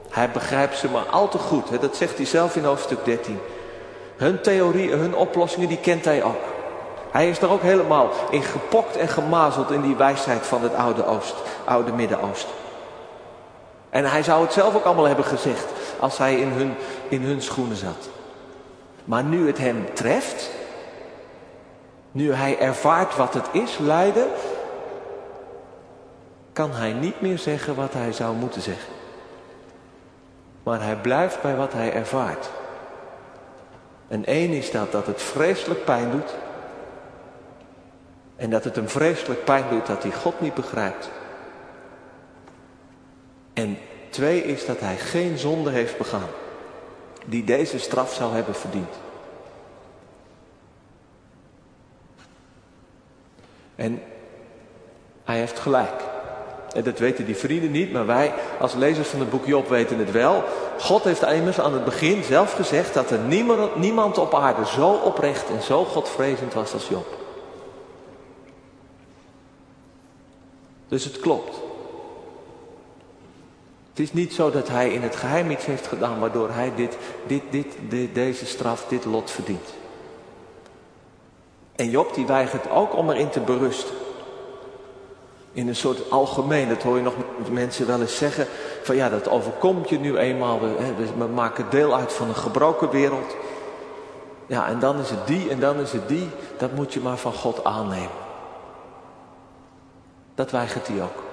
Hij 0.09 0.31
begrijpt 0.31 0.77
ze 0.77 0.89
maar 0.89 1.05
al 1.05 1.29
te 1.29 1.37
goed. 1.37 1.69
Hè? 1.69 1.79
Dat 1.79 1.95
zegt 1.95 2.17
hij 2.17 2.25
zelf 2.25 2.55
in 2.55 2.63
hoofdstuk 2.63 3.05
13. 3.05 3.39
Hun 4.15 4.41
theorieën, 4.41 4.99
hun 4.99 5.15
oplossingen, 5.15 5.67
die 5.67 5.79
kent 5.79 6.05
hij 6.05 6.23
ook. 6.23 6.56
Hij 7.11 7.29
is 7.29 7.39
er 7.39 7.49
ook 7.49 7.61
helemaal 7.61 8.09
in 8.29 8.43
gepokt 8.43 8.95
en 8.95 9.07
gemazeld 9.07 9.71
in 9.71 9.81
die 9.81 9.95
wijsheid 9.95 10.45
van 10.47 10.61
het 10.61 10.73
oude, 10.73 11.05
Oost, 11.05 11.35
oude 11.65 11.91
Midden-Oosten. 11.91 12.53
En 13.89 14.05
hij 14.05 14.23
zou 14.23 14.41
het 14.41 14.53
zelf 14.53 14.75
ook 14.75 14.83
allemaal 14.83 15.07
hebben 15.07 15.25
gezegd 15.25 15.65
als 15.99 16.17
hij 16.17 16.35
in 16.35 16.47
hun, 16.47 16.75
in 17.07 17.21
hun 17.21 17.41
schoenen 17.41 17.77
zat. 17.77 18.09
Maar 19.05 19.23
nu 19.23 19.47
het 19.47 19.57
hem 19.57 19.93
treft, 19.93 20.49
nu 22.11 22.33
hij 22.33 22.59
ervaart 22.59 23.15
wat 23.15 23.33
het 23.33 23.47
is, 23.51 23.77
lijden, 23.77 24.27
kan 26.53 26.71
hij 26.71 26.93
niet 26.93 27.21
meer 27.21 27.37
zeggen 27.37 27.75
wat 27.75 27.93
hij 27.93 28.13
zou 28.13 28.35
moeten 28.35 28.61
zeggen. 28.61 28.93
Maar 30.63 30.81
hij 30.81 30.95
blijft 30.95 31.41
bij 31.41 31.55
wat 31.55 31.73
hij 31.73 31.93
ervaart. 31.93 32.49
En 34.07 34.25
één 34.25 34.51
is 34.51 34.71
dat, 34.71 34.91
dat 34.91 35.05
het 35.05 35.21
vreselijk 35.21 35.85
pijn 35.85 36.11
doet. 36.11 36.35
En 38.37 38.49
dat 38.49 38.63
het 38.63 38.75
hem 38.75 38.89
vreselijk 38.89 39.43
pijn 39.43 39.63
doet 39.69 39.85
dat 39.85 40.03
hij 40.03 40.11
God 40.11 40.41
niet 40.41 40.53
begrijpt. 40.53 41.09
En 43.53 43.77
twee 44.09 44.43
is 44.43 44.65
dat 44.65 44.79
hij 44.79 44.97
geen 44.97 45.37
zonde 45.37 45.69
heeft 45.69 45.97
begaan. 45.97 46.29
Die 47.25 47.43
deze 47.43 47.79
straf 47.79 48.13
zou 48.13 48.33
hebben 48.33 48.55
verdiend. 48.55 48.95
En 53.75 54.01
hij 55.23 55.37
heeft 55.37 55.59
gelijk. 55.59 56.01
En 56.73 56.83
dat 56.83 56.99
weten 56.99 57.25
die 57.25 57.35
vrienden 57.35 57.71
niet, 57.71 57.91
maar 57.91 58.05
wij 58.05 58.33
als 58.59 58.73
lezers 58.73 59.07
van 59.07 59.19
het 59.19 59.29
boek 59.29 59.45
Job 59.45 59.69
weten 59.69 59.97
het 59.97 60.11
wel. 60.11 60.43
God 60.79 61.03
heeft 61.03 61.21
immers 61.21 61.59
aan 61.59 61.73
het 61.73 61.85
begin 61.85 62.23
zelf 62.23 62.53
gezegd 62.53 62.93
dat 62.93 63.11
er 63.11 63.19
niemand, 63.75 64.17
op 64.17 64.35
aarde 64.35 64.65
zo 64.65 64.89
oprecht 64.89 65.49
en 65.49 65.61
zo 65.61 65.83
godvrezend 65.83 66.53
was 66.53 66.73
als 66.73 66.87
Job. 66.87 67.16
Dus 70.87 71.03
het 71.03 71.19
klopt. 71.19 71.55
Het 73.89 73.99
is 73.99 74.13
niet 74.13 74.33
zo 74.33 74.51
dat 74.51 74.67
hij 74.67 74.93
in 74.93 75.01
het 75.01 75.15
geheim 75.15 75.51
iets 75.51 75.65
heeft 75.65 75.87
gedaan 75.87 76.19
waardoor 76.19 76.49
hij 76.49 76.71
dit, 76.75 76.97
dit, 77.27 77.41
dit, 77.89 78.13
deze 78.13 78.45
straf, 78.45 78.85
dit 78.87 79.05
lot 79.05 79.31
verdient. 79.31 79.73
En 81.75 81.89
Job 81.89 82.13
die 82.13 82.25
weigert 82.25 82.69
ook 82.69 82.95
om 82.95 83.09
erin 83.09 83.29
te 83.29 83.39
berusten. 83.39 83.95
In 85.51 85.67
een 85.67 85.75
soort 85.75 86.11
algemeen, 86.11 86.69
dat 86.69 86.83
hoor 86.83 86.97
je 86.97 87.03
nog 87.03 87.13
mensen 87.51 87.87
wel 87.87 88.01
eens 88.01 88.17
zeggen. 88.17 88.47
Van 88.83 88.95
ja, 88.95 89.09
dat 89.09 89.29
overkomt 89.29 89.89
je 89.89 89.99
nu 89.99 90.17
eenmaal. 90.17 90.59
We, 90.59 90.93
we 91.17 91.25
maken 91.25 91.65
deel 91.69 91.95
uit 91.95 92.13
van 92.13 92.27
een 92.27 92.35
gebroken 92.35 92.89
wereld. 92.89 93.35
Ja, 94.47 94.67
en 94.67 94.79
dan 94.79 94.99
is 94.99 95.09
het 95.09 95.27
die 95.27 95.49
en 95.49 95.59
dan 95.59 95.79
is 95.79 95.91
het 95.91 96.07
die. 96.07 96.29
Dat 96.57 96.73
moet 96.75 96.93
je 96.93 96.99
maar 96.99 97.17
van 97.17 97.33
God 97.33 97.63
aannemen. 97.63 98.26
Dat 100.37 100.51
weigert 100.51 100.87
hij 100.87 101.01
ook. 101.01 101.23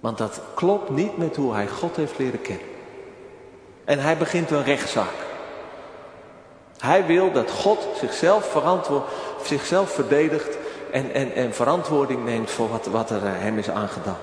Want 0.00 0.18
dat 0.18 0.40
klopt 0.54 0.90
niet 0.90 1.16
met 1.16 1.36
hoe 1.36 1.54
hij 1.54 1.68
God 1.68 1.96
heeft 1.96 2.18
leren 2.18 2.40
kennen. 2.42 2.66
En 3.84 3.98
hij 3.98 4.16
begint 4.16 4.50
een 4.50 4.64
rechtszaak. 4.64 5.14
Hij 6.78 7.06
wil 7.06 7.32
dat 7.32 7.50
God 7.50 7.88
zichzelf, 7.98 8.50
verantwoord, 8.50 9.04
zichzelf 9.42 9.90
verdedigt 9.90 10.58
en, 10.92 11.12
en, 11.12 11.32
en 11.32 11.54
verantwoording 11.54 12.24
neemt 12.24 12.50
voor 12.50 12.68
wat, 12.68 12.86
wat 12.86 13.10
er 13.10 13.24
eh, 13.24 13.32
hem 13.32 13.58
is 13.58 13.70
aangedaan. 13.70 14.18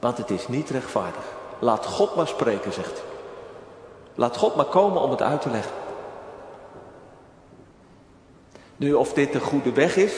Want 0.00 0.18
het 0.18 0.30
is 0.30 0.48
niet 0.48 0.70
rechtvaardig. 0.70 1.24
Laat 1.58 1.86
God 1.86 2.16
maar 2.16 2.28
spreken, 2.28 2.72
zegt 2.72 2.92
hij. 2.92 3.08
Laat 4.14 4.36
God 4.36 4.56
maar 4.56 4.64
komen 4.64 5.02
om 5.02 5.10
het 5.10 5.22
uit 5.22 5.40
te 5.40 5.50
leggen. 5.50 5.72
Nu, 8.76 8.94
of 8.94 9.12
dit 9.12 9.32
de 9.32 9.40
goede 9.40 9.72
weg 9.72 9.96
is, 9.96 10.12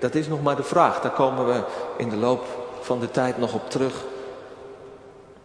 dat 0.00 0.14
is 0.14 0.28
nog 0.28 0.42
maar 0.42 0.56
de 0.56 0.62
vraag. 0.62 1.00
Daar 1.00 1.12
komen 1.12 1.46
we 1.46 1.62
in 1.96 2.08
de 2.08 2.16
loop 2.16 2.44
van 2.80 3.00
de 3.00 3.10
tijd 3.10 3.38
nog 3.38 3.54
op 3.54 3.70
terug. 3.70 4.04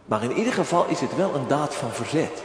Maar 0.06 0.24
in 0.24 0.32
ieder 0.32 0.54
geval 0.54 0.86
is 0.88 1.00
het 1.00 1.16
wel 1.16 1.36
een 1.36 1.48
daad 1.48 1.76
van 1.76 1.92
verzet. 1.92 2.44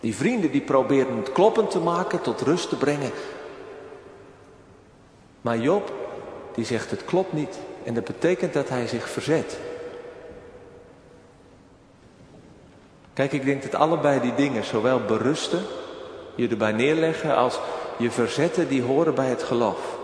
Die 0.00 0.16
vrienden 0.16 0.50
die 0.50 0.60
proberen 0.60 1.16
het 1.16 1.32
kloppend 1.32 1.70
te 1.70 1.78
maken, 1.78 2.20
tot 2.20 2.40
rust 2.40 2.68
te 2.68 2.76
brengen. 2.76 3.10
Maar 5.40 5.58
Job, 5.58 5.92
die 6.54 6.64
zegt 6.64 6.90
het 6.90 7.04
klopt 7.04 7.32
niet. 7.32 7.58
En 7.84 7.94
dat 7.94 8.04
betekent 8.04 8.52
dat 8.52 8.68
hij 8.68 8.86
zich 8.86 9.08
verzet. 9.08 9.58
Kijk, 13.12 13.32
ik 13.32 13.44
denk 13.44 13.62
dat 13.62 13.74
allebei 13.74 14.20
die 14.20 14.34
dingen, 14.34 14.64
zowel 14.64 15.00
berusten, 15.04 15.62
je 16.34 16.48
erbij 16.48 16.72
neerleggen, 16.72 17.36
als 17.36 17.60
je 17.96 18.10
verzetten, 18.10 18.68
die 18.68 18.82
horen 18.82 19.14
bij 19.14 19.28
het 19.28 19.42
geloof. 19.42 19.96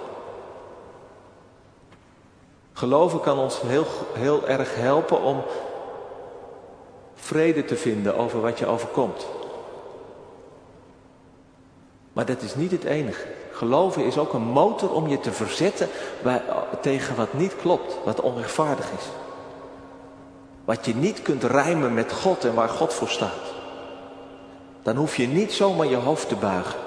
Geloven 2.80 3.20
kan 3.20 3.38
ons 3.38 3.60
heel, 3.60 3.86
heel 4.12 4.48
erg 4.48 4.74
helpen 4.74 5.22
om 5.22 5.42
vrede 7.14 7.64
te 7.64 7.76
vinden 7.76 8.16
over 8.16 8.40
wat 8.40 8.58
je 8.58 8.66
overkomt. 8.66 9.26
Maar 12.12 12.24
dat 12.24 12.42
is 12.42 12.54
niet 12.54 12.70
het 12.70 12.84
enige. 12.84 13.26
Geloven 13.52 14.04
is 14.04 14.18
ook 14.18 14.32
een 14.32 14.42
motor 14.42 14.92
om 14.92 15.08
je 15.08 15.20
te 15.20 15.32
verzetten 15.32 15.88
bij, 16.22 16.42
tegen 16.80 17.16
wat 17.16 17.32
niet 17.32 17.56
klopt, 17.56 17.96
wat 18.04 18.20
onrechtvaardig 18.20 18.90
is. 18.98 19.04
Wat 20.64 20.86
je 20.86 20.94
niet 20.94 21.22
kunt 21.22 21.44
rijmen 21.44 21.94
met 21.94 22.12
God 22.12 22.44
en 22.44 22.54
waar 22.54 22.68
God 22.68 22.94
voor 22.94 23.08
staat. 23.08 23.54
Dan 24.82 24.96
hoef 24.96 25.16
je 25.16 25.26
niet 25.26 25.52
zomaar 25.52 25.86
je 25.86 25.96
hoofd 25.96 26.28
te 26.28 26.36
buigen. 26.36 26.78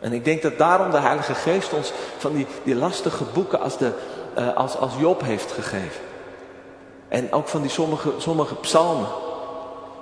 En 0.00 0.12
ik 0.12 0.24
denk 0.24 0.42
dat 0.42 0.58
daarom 0.58 0.90
de 0.90 1.00
Heilige 1.00 1.34
Geest 1.34 1.72
ons 1.72 1.92
van 2.18 2.32
die, 2.32 2.46
die 2.62 2.74
lastige 2.74 3.24
boeken 3.24 3.60
als, 3.60 3.78
de, 3.78 3.92
uh, 4.38 4.56
als, 4.56 4.76
als 4.76 4.92
Job 4.98 5.22
heeft 5.22 5.52
gegeven. 5.52 6.00
En 7.08 7.32
ook 7.32 7.48
van 7.48 7.60
die 7.60 7.70
sommige, 7.70 8.12
sommige 8.16 8.54
psalmen. 8.54 9.08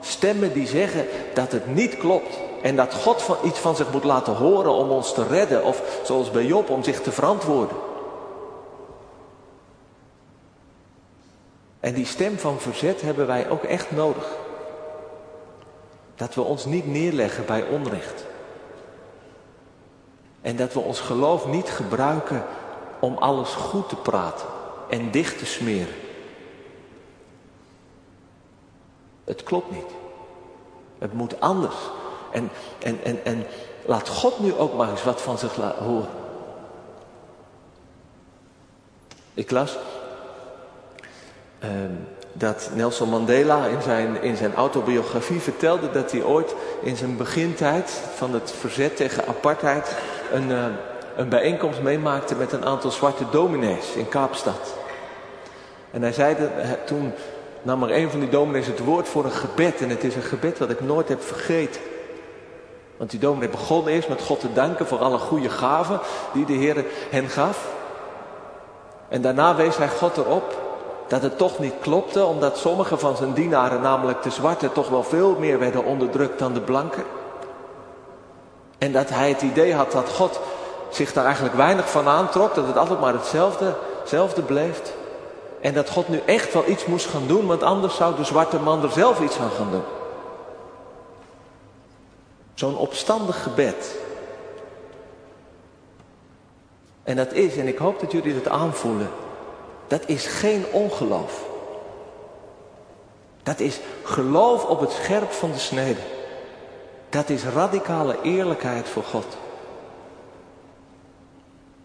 Stemmen 0.01 0.53
die 0.53 0.67
zeggen 0.67 1.07
dat 1.35 1.53
het 1.53 1.75
niet 1.75 1.97
klopt. 1.97 2.39
En 2.63 2.77
dat 2.77 2.95
God 2.95 3.23
van, 3.23 3.37
iets 3.45 3.59
van 3.59 3.77
zich 3.77 3.93
moet 3.93 4.05
laten 4.05 4.35
horen 4.35 4.73
om 4.73 4.91
ons 4.91 5.15
te 5.15 5.27
redden. 5.27 5.65
Of 5.65 6.01
zoals 6.05 6.31
bij 6.31 6.45
Job 6.45 6.71
om 6.71 6.83
zich 6.83 7.01
te 7.01 7.13
verantwoorden. 7.13 7.77
En 11.81 11.95
die 11.95 12.07
stem 12.07 12.39
van 12.39 12.61
verzet 12.61 13.01
hebben 13.01 13.27
wij 13.27 13.51
ook 13.51 13.63
echt 13.63 13.91
nodig. 13.91 14.37
Dat 16.15 16.35
we 16.35 16.41
ons 16.41 16.65
niet 16.65 16.87
neerleggen 16.87 17.47
bij 17.47 17.65
onrecht. 17.71 18.25
En 20.41 20.57
dat 20.57 20.73
we 20.73 20.81
ons 20.81 21.01
geloof 21.01 21.47
niet 21.47 21.71
gebruiken 21.71 22.45
om 23.01 23.17
alles 23.17 23.49
goed 23.49 23.89
te 23.89 23.97
praten 23.97 24.47
en 24.89 25.11
dicht 25.11 25.39
te 25.39 25.47
smeren. 25.47 25.95
Het 29.25 29.43
klopt 29.43 29.71
niet. 29.71 29.91
Het 30.99 31.13
moet 31.13 31.41
anders. 31.41 31.77
En, 32.33 32.51
en, 32.79 33.05
en, 33.05 33.25
en 33.25 33.47
laat 33.85 34.09
God 34.09 34.39
nu 34.39 34.55
ook 34.55 34.75
maar 34.75 34.91
eens 34.91 35.05
wat 35.05 35.23
van 35.23 35.39
zich 35.39 35.55
horen. 35.55 36.09
Ik 39.35 39.51
las 39.51 39.77
uh, 41.65 41.71
dat 42.33 42.71
Nelson 42.75 43.09
Mandela 43.09 43.67
in 43.67 43.83
zijn, 43.83 44.23
in 44.23 44.37
zijn 44.37 44.55
autobiografie 44.55 45.41
vertelde 45.41 45.91
dat 45.91 46.13
hij 46.13 46.23
ooit 46.23 46.55
in 46.83 46.97
zijn 46.97 47.17
begintijd 47.17 47.91
van 48.15 48.35
het 48.35 48.53
verzet 48.59 48.97
tegen 48.97 49.27
apartheid 49.27 49.97
een, 50.33 50.51
uh, 50.51 50.67
een 51.19 51.29
bijeenkomst 51.29 51.81
meemaakte 51.81 52.35
met 52.35 52.53
een 52.53 52.65
aantal 52.65 52.91
zwarte 52.91 53.25
dominees 53.31 53.93
in 53.95 54.09
Kaapstad. 54.09 54.75
En 55.91 56.03
hij 56.03 56.13
zei 56.13 56.37
dat, 56.37 56.51
toen 56.87 57.13
nam 57.63 57.83
er 57.83 57.95
een 57.95 58.11
van 58.11 58.21
die 58.21 58.29
dominees 58.29 58.67
het 58.67 58.85
woord 58.85 59.09
voor 59.09 59.25
een 59.25 59.31
gebed. 59.31 59.83
En 59.83 59.89
het 59.89 60.05
is 60.05 60.15
een 60.15 60.23
gebed 60.23 60.59
wat 60.59 60.71
ik 60.71 60.81
nooit 60.81 61.09
heb 61.09 61.23
vergeten. 61.23 61.81
Want 62.97 63.11
die 63.11 63.21
dominee 63.21 63.49
begon 63.49 63.87
eerst 63.87 64.09
met 64.09 64.23
God 64.23 64.41
te 64.41 64.53
danken 64.53 64.87
voor 64.87 64.99
alle 64.99 65.19
goede 65.19 65.51
gaven 65.51 66.01
die 66.33 66.45
de 66.45 66.53
Heer 66.53 66.85
hen 67.11 67.29
gaf. 67.29 67.69
En 69.09 69.23
daarna 69.23 69.55
wees 69.55 69.77
hij 69.77 69.89
God 69.89 70.17
erop 70.17 70.67
dat 71.09 71.23
het 71.23 71.39
toch 71.39 71.59
niet 71.59 71.75
klopte, 71.81 72.25
omdat 72.25 72.59
sommige 72.59 72.99
van 72.99 73.17
zijn 73.17 73.33
dienaren, 73.33 73.81
namelijk 73.81 74.23
de 74.23 74.31
zwarte, 74.31 74.73
toch 74.73 74.89
wel 74.89 75.03
veel 75.03 75.37
meer 75.39 75.59
werden 75.59 75.85
onderdrukt 75.85 76.39
dan 76.39 76.53
de 76.53 76.61
blanken. 76.61 77.05
En 78.79 78.93
dat 78.93 79.09
hij 79.09 79.29
het 79.29 79.43
idee 79.43 79.75
had 79.75 79.93
dat 79.93 80.09
God 80.09 80.41
zich 80.91 81.13
daar 81.13 81.25
eigenlijk 81.25 81.55
weinig 81.55 81.91
van 81.91 82.09
aantrok, 82.09 82.55
dat 82.55 82.67
het 82.67 82.77
altijd 82.77 83.01
maar 83.01 83.13
hetzelfde, 83.13 83.75
hetzelfde 84.01 84.43
bleef. 84.43 84.81
En 85.61 85.75
dat 85.75 85.91
God 85.91 86.09
nu 86.09 86.23
echt 86.27 86.53
wel 86.53 86.69
iets 86.69 86.87
moest 86.87 87.07
gaan 87.07 87.27
doen, 87.27 87.47
want 87.47 87.63
anders 87.63 87.97
zou 87.97 88.17
de 88.17 88.25
zwarte 88.25 88.59
man 88.59 88.83
er 88.83 88.91
zelf 88.91 89.21
iets 89.21 89.39
aan 89.39 89.51
gaan 89.51 89.71
doen. 89.71 89.83
Zo'n 92.55 92.77
opstandig 92.77 93.43
gebed. 93.43 93.99
En 97.05 97.17
dat 97.17 97.33
is, 97.33 97.57
en 97.57 97.67
ik 97.67 97.79
hoop 97.79 98.01
dat 98.01 98.13
jullie 98.13 98.35
het 98.35 98.49
aanvoelen, 98.49 99.11
dat 99.87 100.03
is 100.07 100.27
geen 100.27 100.65
ongeloof. 100.73 101.47
Dat 103.43 103.61
is 103.61 103.81
geloof 104.03 104.65
op 104.65 104.81
het 104.81 104.91
scherp 104.91 105.33
van 105.33 105.53
de 105.53 105.59
snede. 105.59 106.01
Dat 107.09 107.29
is 107.29 107.45
radicale 107.45 108.17
eerlijkheid 108.23 108.89
voor 108.89 109.03
God. 109.03 109.37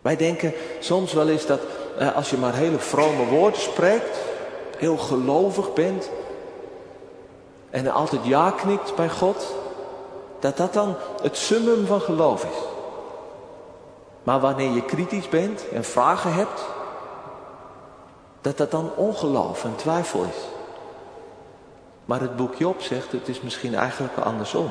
Wij 0.03 0.15
denken 0.15 0.53
soms 0.79 1.13
wel 1.13 1.29
eens 1.29 1.45
dat 1.45 1.59
eh, 1.97 2.15
als 2.15 2.29
je 2.29 2.37
maar 2.37 2.53
hele 2.53 2.79
vrome 2.79 3.25
woorden 3.25 3.59
spreekt, 3.59 4.17
heel 4.77 4.97
gelovig 4.97 5.73
bent 5.73 6.09
en 7.69 7.91
altijd 7.91 8.25
ja 8.25 8.51
knikt 8.51 8.95
bij 8.95 9.09
God, 9.09 9.55
dat 10.39 10.57
dat 10.57 10.73
dan 10.73 10.95
het 11.21 11.37
summum 11.37 11.85
van 11.85 12.01
geloof 12.01 12.43
is. 12.43 12.57
Maar 14.23 14.39
wanneer 14.39 14.71
je 14.71 14.85
kritisch 14.85 15.29
bent 15.29 15.69
en 15.69 15.83
vragen 15.83 16.33
hebt, 16.33 16.65
dat 18.41 18.57
dat 18.57 18.71
dan 18.71 18.91
ongeloof 18.95 19.63
en 19.63 19.75
twijfel 19.75 20.23
is. 20.23 20.41
Maar 22.05 22.21
het 22.21 22.35
boek 22.35 22.55
Job 22.55 22.81
zegt, 22.81 23.11
het 23.11 23.27
is 23.27 23.41
misschien 23.41 23.75
eigenlijk 23.75 24.17
andersom. 24.17 24.69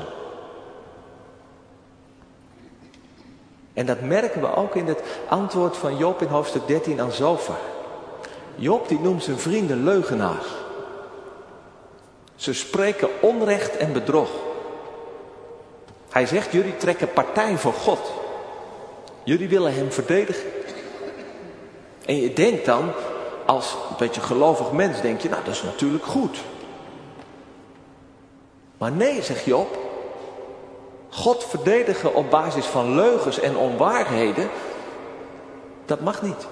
En 3.75 3.87
dat 3.87 4.01
merken 4.01 4.41
we 4.41 4.55
ook 4.55 4.77
in 4.77 4.87
het 4.87 5.03
antwoord 5.29 5.77
van 5.77 5.97
Job 5.97 6.23
in 6.23 6.29
hoofdstuk 6.29 6.67
13 6.67 7.01
aan 7.01 7.13
Zofa. 7.13 7.57
Job 8.55 8.89
die 8.89 9.01
noemt 9.01 9.23
zijn 9.23 9.39
vrienden 9.39 9.85
leugenaars. 9.85 10.47
Ze 12.37 12.55
spreken 12.55 13.09
onrecht 13.21 13.77
en 13.77 13.93
bedrog. 13.93 14.31
Hij 16.11 16.27
zegt, 16.27 16.53
jullie 16.53 16.77
trekken 16.77 17.13
partij 17.13 17.59
voor 17.59 17.73
God. 17.73 18.13
Jullie 19.25 19.49
willen 19.49 19.75
hem 19.75 19.93
verdedigen. 19.93 20.51
En 22.07 22.17
je 22.17 22.33
denkt 22.33 22.65
dan, 22.65 22.91
als 23.47 23.77
een 23.91 23.97
beetje 23.99 24.21
gelovig 24.21 24.73
mens, 24.73 25.01
denk 25.01 25.21
je, 25.21 25.29
nou 25.29 25.45
dat 25.45 25.55
is 25.55 25.63
natuurlijk 25.63 26.05
goed. 26.05 26.39
Maar 28.79 28.93
nee, 28.93 29.23
zegt 29.23 29.45
Job, 29.45 29.79
God 31.15 31.45
verdedigen 31.45 32.15
op 32.15 32.31
basis 32.31 32.67
van 32.67 32.95
leugens 32.95 33.41
en 33.41 33.57
onwaarheden, 33.57 34.51
dat 35.87 36.01
mag 36.01 36.23
niet. 36.23 36.47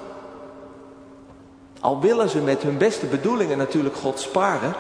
Al 1.81 2.01
willen 2.01 2.29
ze 2.29 2.39
met 2.39 2.63
hun 2.63 2.79
beste 2.79 3.07
bedoelingen 3.07 3.59
natuurlijk 3.59 3.97
God 3.97 4.21
sparen 4.21 4.75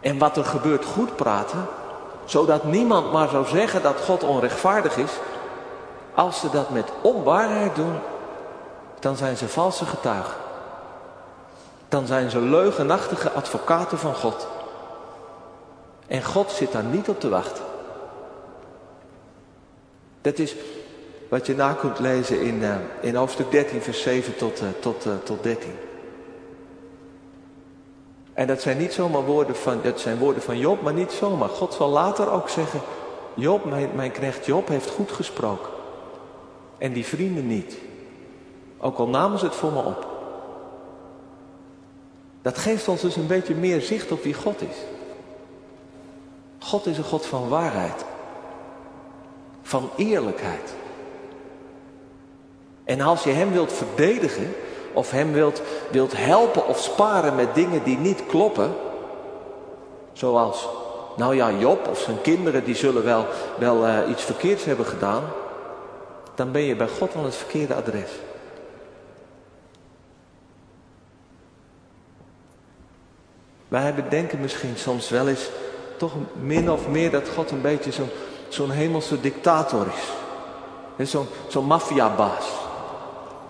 en 0.00 0.18
wat 0.18 0.36
er 0.36 0.44
gebeurt 0.44 0.84
goed 0.84 1.16
praten, 1.16 1.66
zodat 2.24 2.64
niemand 2.64 3.12
maar 3.12 3.28
zou 3.28 3.46
zeggen 3.46 3.82
dat 3.82 4.00
God 4.00 4.22
onrechtvaardig 4.22 4.96
is. 4.96 5.12
Als 6.14 6.40
ze 6.40 6.50
dat 6.50 6.70
met 6.70 6.92
onwaarheid 7.00 7.74
doen, 7.74 7.98
dan 9.00 9.16
zijn 9.16 9.36
ze 9.36 9.48
valse 9.48 9.84
getuigen. 9.84 10.36
Dan 11.88 12.06
zijn 12.06 12.30
ze 12.30 12.40
leugenachtige 12.40 13.30
advocaten 13.30 13.98
van 13.98 14.14
God. 14.14 14.46
En 16.06 16.24
God 16.24 16.50
zit 16.50 16.72
daar 16.72 16.84
niet 16.84 17.08
op 17.08 17.20
te 17.20 17.28
wachten. 17.28 17.65
Dat 20.26 20.38
is 20.38 20.54
wat 21.28 21.46
je 21.46 21.54
na 21.54 21.72
kunt 21.72 21.98
lezen 21.98 22.40
in, 22.40 22.62
uh, 22.62 22.76
in 23.00 23.14
hoofdstuk 23.14 23.50
13, 23.50 23.82
vers 23.82 24.02
7 24.02 24.36
tot, 24.36 24.62
uh, 24.62 24.68
tot, 24.80 25.06
uh, 25.06 25.12
tot 25.24 25.42
13. 25.42 25.70
En 28.32 28.46
dat 28.46 28.60
zijn 28.60 28.78
niet 28.78 28.92
zomaar 28.92 29.24
woorden 29.24 29.56
van, 29.56 29.80
dat 29.82 30.00
zijn 30.00 30.18
woorden 30.18 30.42
van 30.42 30.58
Job, 30.58 30.82
maar 30.82 30.92
niet 30.92 31.12
zomaar. 31.12 31.48
God 31.48 31.74
zal 31.74 31.88
later 31.88 32.30
ook 32.30 32.48
zeggen, 32.48 32.80
Job, 33.34 33.64
mijn, 33.64 33.90
mijn 33.94 34.10
knecht 34.10 34.46
Job 34.46 34.68
heeft 34.68 34.90
goed 34.90 35.12
gesproken. 35.12 35.70
En 36.78 36.92
die 36.92 37.06
vrienden 37.06 37.46
niet. 37.46 37.76
Ook 38.78 38.98
al 38.98 39.08
namen 39.08 39.38
ze 39.38 39.44
het 39.44 39.54
voor 39.54 39.72
me 39.72 39.82
op. 39.82 40.06
Dat 42.42 42.58
geeft 42.58 42.88
ons 42.88 43.00
dus 43.00 43.16
een 43.16 43.26
beetje 43.26 43.54
meer 43.54 43.80
zicht 43.80 44.12
op 44.12 44.22
wie 44.22 44.34
God 44.34 44.62
is. 44.62 44.76
God 46.58 46.86
is 46.86 46.98
een 46.98 47.04
God 47.04 47.26
van 47.26 47.48
waarheid. 47.48 48.04
Van 49.66 49.90
eerlijkheid. 49.96 50.74
En 52.84 53.00
als 53.00 53.22
je 53.22 53.30
Hem 53.30 53.52
wilt 53.52 53.72
verdedigen, 53.72 54.54
of 54.92 55.10
Hem 55.10 55.32
wilt, 55.32 55.62
wilt 55.90 56.16
helpen 56.16 56.66
of 56.66 56.78
sparen 56.78 57.34
met 57.34 57.54
dingen 57.54 57.82
die 57.82 57.98
niet 57.98 58.26
kloppen, 58.26 58.74
zoals, 60.12 60.68
nou 61.16 61.34
ja, 61.34 61.52
Job 61.52 61.88
of 61.88 61.98
zijn 61.98 62.20
kinderen, 62.20 62.64
die 62.64 62.74
zullen 62.74 63.04
wel, 63.04 63.26
wel 63.58 63.86
uh, 63.86 63.98
iets 64.10 64.22
verkeerds 64.22 64.64
hebben 64.64 64.86
gedaan, 64.86 65.24
dan 66.34 66.52
ben 66.52 66.62
je 66.62 66.76
bij 66.76 66.88
God 66.88 67.14
aan 67.16 67.24
het 67.24 67.36
verkeerde 67.36 67.74
adres. 67.74 68.10
Wij 73.68 73.94
denken 74.08 74.40
misschien 74.40 74.76
soms 74.76 75.08
wel 75.08 75.28
eens 75.28 75.50
toch 75.96 76.12
min 76.42 76.70
of 76.70 76.88
meer 76.88 77.10
dat 77.10 77.28
God 77.28 77.50
een 77.50 77.60
beetje 77.60 77.92
zo'n 77.92 78.10
zo'n 78.48 78.70
hemelse 78.70 79.20
dictator 79.20 79.86
is. 80.96 81.10
Zo'n 81.10 81.26
zo'n 81.48 81.64
maffiabaas. 81.64 82.46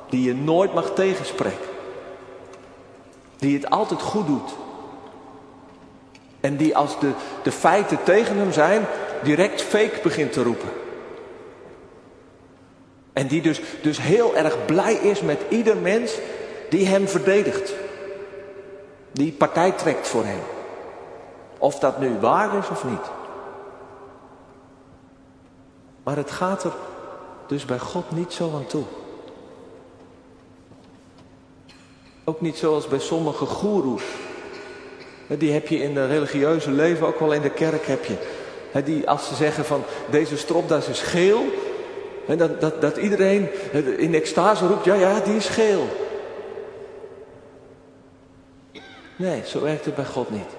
Die 0.09 0.23
je 0.23 0.35
nooit 0.35 0.75
mag 0.75 0.91
tegenspreken. 0.91 1.69
Die 3.39 3.57
het 3.57 3.71
altijd 3.71 4.03
goed 4.03 4.27
doet. 4.27 4.51
En 6.41 6.57
die 6.57 6.77
als 6.77 6.99
de, 7.01 7.11
de 7.43 7.53
feiten 7.53 7.99
tegen 8.03 8.37
hem 8.37 8.53
zijn, 8.53 8.87
direct 9.23 9.63
fake 9.63 10.01
begint 10.03 10.33
te 10.33 10.43
roepen. 10.43 10.69
En 13.13 13.27
die 13.27 13.43
dus, 13.43 13.61
dus 13.83 14.01
heel 14.01 14.37
erg 14.37 14.65
blij 14.65 14.95
is 14.95 15.21
met 15.21 15.41
ieder 15.49 15.77
mens 15.77 16.13
die 16.69 16.87
hem 16.87 17.09
verdedigt. 17.09 17.75
Die 19.13 19.33
partij 19.33 19.71
trekt 19.71 20.09
voor 20.09 20.25
hem. 20.25 20.41
Of 21.59 21.79
dat 21.79 22.01
nu 22.01 22.17
waar 22.21 22.59
is 22.59 22.69
of 22.69 22.85
niet. 22.85 23.11
Maar 26.07 26.17
het 26.17 26.31
gaat 26.31 26.65
er 26.65 26.73
dus 27.47 27.65
bij 27.65 27.79
God 27.79 28.11
niet 28.11 28.33
zo 28.33 28.53
aan 28.55 28.67
toe. 28.67 28.85
Ook 32.25 32.41
niet 32.41 32.57
zoals 32.57 32.89
bij 32.89 32.99
sommige 32.99 33.47
goeroes. 33.47 34.03
Die 35.27 35.53
heb 35.53 35.69
je 35.69 35.77
in 35.77 35.97
het 35.97 36.11
religieuze 36.11 36.71
leven, 36.71 37.07
ook 37.07 37.19
wel 37.19 37.33
in 37.33 37.43
de 37.43 37.51
kerk 37.51 37.87
heb 37.87 38.05
je. 38.05 38.17
Die 38.85 39.09
als 39.09 39.29
ze 39.29 39.35
zeggen 39.35 39.65
van 39.65 39.83
deze 40.11 40.37
stropdas 40.37 40.89
is 40.89 41.01
geel. 41.01 41.45
Dat, 42.27 42.61
dat, 42.61 42.81
dat 42.81 42.97
iedereen 42.97 43.73
in 43.99 44.15
extase 44.15 44.67
roept, 44.67 44.85
ja 44.85 44.95
ja 44.95 45.21
die 45.21 45.37
is 45.37 45.49
geel. 45.49 45.87
Nee, 49.17 49.43
zo 49.47 49.61
werkt 49.61 49.85
het 49.85 49.95
bij 49.95 50.05
God 50.05 50.31
niet. 50.31 50.51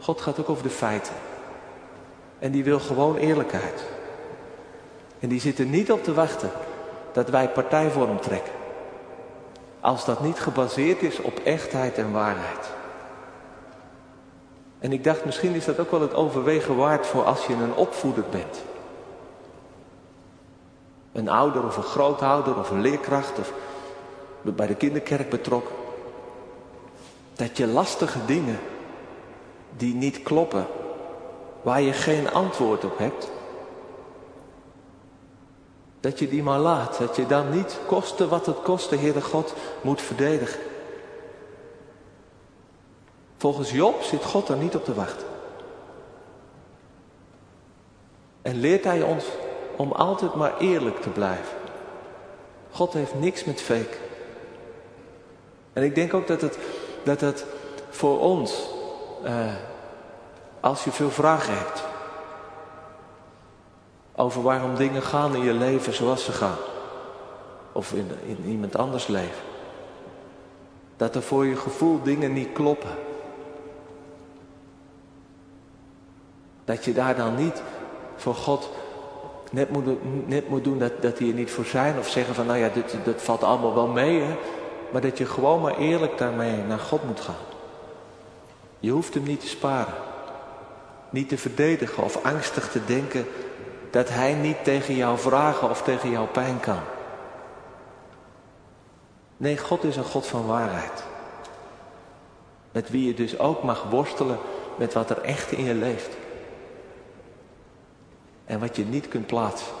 God 0.00 0.20
gaat 0.20 0.40
ook 0.40 0.48
over 0.48 0.62
de 0.62 0.70
feiten. 0.70 1.14
En 2.38 2.50
die 2.50 2.64
wil 2.64 2.80
gewoon 2.80 3.16
eerlijkheid. 3.16 3.93
En 5.24 5.30
die 5.30 5.40
zit 5.40 5.58
er 5.58 5.66
niet 5.66 5.92
op 5.92 6.02
te 6.02 6.14
wachten 6.14 6.50
dat 7.12 7.28
wij 7.28 7.48
partij 7.48 7.90
voor 7.90 8.06
hem 8.06 8.20
trekken. 8.20 8.52
Als 9.80 10.04
dat 10.04 10.20
niet 10.20 10.38
gebaseerd 10.38 11.02
is 11.02 11.20
op 11.20 11.38
echtheid 11.44 11.98
en 11.98 12.12
waarheid. 12.12 12.70
En 14.78 14.92
ik 14.92 15.04
dacht, 15.04 15.24
misschien 15.24 15.54
is 15.54 15.64
dat 15.64 15.78
ook 15.78 15.90
wel 15.90 16.00
het 16.00 16.14
overwegen 16.14 16.76
waard 16.76 17.06
voor 17.06 17.24
als 17.24 17.46
je 17.46 17.52
een 17.52 17.74
opvoeder 17.74 18.24
bent. 18.30 18.62
Een 21.12 21.28
ouder 21.28 21.64
of 21.64 21.76
een 21.76 21.82
grootouder 21.82 22.58
of 22.58 22.70
een 22.70 22.80
leerkracht 22.80 23.38
of 23.38 23.52
bij 24.42 24.66
de 24.66 24.74
kinderkerk 24.74 25.30
betrokken. 25.30 25.74
Dat 27.34 27.56
je 27.56 27.66
lastige 27.66 28.24
dingen 28.26 28.58
die 29.76 29.94
niet 29.94 30.22
kloppen, 30.22 30.66
waar 31.62 31.80
je 31.80 31.92
geen 31.92 32.32
antwoord 32.32 32.84
op 32.84 32.98
hebt, 32.98 33.32
dat 36.04 36.18
je 36.18 36.28
die 36.28 36.42
maar 36.42 36.58
laat. 36.58 36.98
Dat 36.98 37.16
je 37.16 37.26
dan 37.26 37.50
niet, 37.50 37.78
koste 37.86 38.28
wat 38.28 38.46
het 38.46 38.62
koste, 38.62 38.96
Heere 38.96 39.20
God, 39.20 39.54
moet 39.80 40.00
verdedigen. 40.00 40.60
Volgens 43.36 43.70
Job 43.70 44.02
zit 44.02 44.24
God 44.24 44.48
er 44.48 44.56
niet 44.56 44.74
op 44.74 44.84
te 44.84 44.94
wachten. 44.94 45.26
En 48.42 48.60
leert 48.60 48.84
hij 48.84 49.02
ons 49.02 49.24
om 49.76 49.92
altijd 49.92 50.34
maar 50.34 50.58
eerlijk 50.58 51.00
te 51.00 51.08
blijven. 51.08 51.56
God 52.70 52.92
heeft 52.92 53.14
niks 53.14 53.44
met 53.44 53.60
fake. 53.60 53.96
En 55.72 55.82
ik 55.82 55.94
denk 55.94 56.14
ook 56.14 56.26
dat 56.26 56.40
het, 56.40 56.58
dat 57.02 57.20
het 57.20 57.44
voor 57.90 58.20
ons, 58.20 58.68
uh, 59.24 59.54
als 60.60 60.84
je 60.84 60.90
veel 60.90 61.10
vragen 61.10 61.56
hebt, 61.56 61.93
over 64.16 64.42
waarom 64.42 64.74
dingen 64.74 65.02
gaan 65.02 65.34
in 65.34 65.44
je 65.44 65.52
leven 65.52 65.92
zoals 65.92 66.24
ze 66.24 66.32
gaan, 66.32 66.56
of 67.72 67.92
in, 67.92 68.10
in 68.26 68.44
iemand 68.44 68.76
anders 68.76 69.06
leven, 69.06 69.42
dat 70.96 71.14
er 71.14 71.22
voor 71.22 71.46
je 71.46 71.56
gevoel 71.56 72.02
dingen 72.02 72.32
niet 72.32 72.52
kloppen. 72.52 72.90
Dat 76.64 76.84
je 76.84 76.92
daar 76.92 77.16
dan 77.16 77.34
niet 77.34 77.62
voor 78.16 78.34
God 78.34 78.70
net 79.50 79.70
moet, 79.70 79.84
net 80.26 80.48
moet 80.48 80.64
doen 80.64 80.78
dat, 80.78 81.02
dat 81.02 81.18
hij 81.18 81.28
er 81.28 81.34
niet 81.34 81.50
voor 81.50 81.64
zijn. 81.64 81.98
Of 81.98 82.08
zeggen 82.08 82.34
van 82.34 82.46
nou 82.46 82.58
ja, 82.58 82.68
dit, 82.68 82.96
dit 83.04 83.22
valt 83.22 83.42
allemaal 83.42 83.74
wel 83.74 83.86
mee. 83.86 84.24
Maar 84.92 85.00
dat 85.00 85.18
je 85.18 85.26
gewoon 85.26 85.60
maar 85.60 85.78
eerlijk 85.78 86.18
daarmee 86.18 86.56
naar 86.62 86.78
God 86.78 87.04
moet 87.04 87.20
gaan. 87.20 87.34
Je 88.80 88.90
hoeft 88.90 89.14
hem 89.14 89.22
niet 89.22 89.40
te 89.40 89.48
sparen. 89.48 89.94
Niet 91.10 91.28
te 91.28 91.38
verdedigen 91.38 92.02
of 92.02 92.24
angstig 92.24 92.70
te 92.70 92.84
denken 92.84 93.26
dat 93.94 94.08
hij 94.08 94.34
niet 94.34 94.64
tegen 94.64 94.96
jouw 94.96 95.16
vragen 95.16 95.70
of 95.70 95.82
tegen 95.82 96.10
jouw 96.10 96.26
pijn 96.26 96.60
kan. 96.60 96.80
Nee, 99.36 99.58
God 99.58 99.84
is 99.84 99.96
een 99.96 100.04
God 100.04 100.26
van 100.26 100.46
waarheid. 100.46 101.04
Met 102.72 102.90
wie 102.90 103.06
je 103.06 103.14
dus 103.14 103.38
ook 103.38 103.62
mag 103.62 103.82
worstelen 103.90 104.38
met 104.76 104.92
wat 104.92 105.10
er 105.10 105.20
echt 105.20 105.52
in 105.52 105.64
je 105.64 105.74
leeft. 105.74 106.10
En 108.44 108.60
wat 108.60 108.76
je 108.76 108.84
niet 108.84 109.08
kunt 109.08 109.26
plaatsen. 109.26 109.72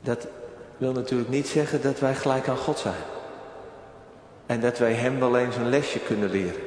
Dat 0.00 0.26
wil 0.76 0.92
natuurlijk 0.92 1.30
niet 1.30 1.48
zeggen 1.48 1.82
dat 1.82 1.98
wij 1.98 2.14
gelijk 2.14 2.48
aan 2.48 2.56
God 2.56 2.78
zijn. 2.78 3.02
En 4.46 4.60
dat 4.60 4.78
wij 4.78 4.92
hem 4.92 5.18
wel 5.18 5.36
eens 5.36 5.56
een 5.56 5.68
lesje 5.68 5.98
kunnen 5.98 6.30
leren. 6.30 6.62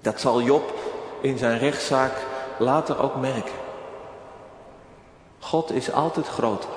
Dat 0.00 0.20
zal 0.20 0.42
Job 0.42 0.74
in 1.20 1.38
zijn 1.38 1.58
rechtszaak 1.58 2.32
later 2.58 3.02
ook 3.02 3.16
merken. 3.16 3.54
God 5.38 5.72
is 5.72 5.92
altijd 5.92 6.28
groter. 6.28 6.70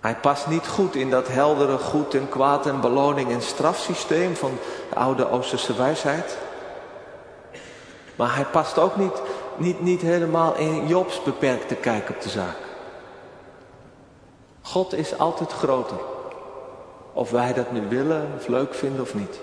Hij 0.00 0.16
past 0.16 0.46
niet 0.46 0.66
goed 0.66 0.94
in 0.94 1.10
dat 1.10 1.28
heldere 1.28 1.78
goed 1.78 2.14
en 2.14 2.28
kwaad 2.28 2.66
en 2.66 2.80
beloning 2.80 3.30
en 3.30 3.42
strafsysteem 3.42 4.36
van 4.36 4.58
de 4.90 4.96
oude 4.96 5.30
Oosterse 5.30 5.74
wijsheid. 5.74 6.38
Maar 8.16 8.34
hij 8.34 8.44
past 8.44 8.78
ook 8.78 8.96
niet, 8.96 9.22
niet, 9.56 9.80
niet 9.80 10.00
helemaal 10.00 10.56
in 10.56 10.86
Jobs 10.86 11.22
beperkte 11.22 11.74
kijk 11.74 12.08
op 12.08 12.20
de 12.20 12.28
zaak. 12.28 12.56
God 14.62 14.94
is 14.94 15.18
altijd 15.18 15.52
groter. 15.52 15.98
Of 17.12 17.30
wij 17.30 17.52
dat 17.52 17.72
nu 17.72 17.88
willen 17.88 18.32
of 18.36 18.46
leuk 18.46 18.74
vinden 18.74 19.00
of 19.00 19.14
niet. 19.14 19.40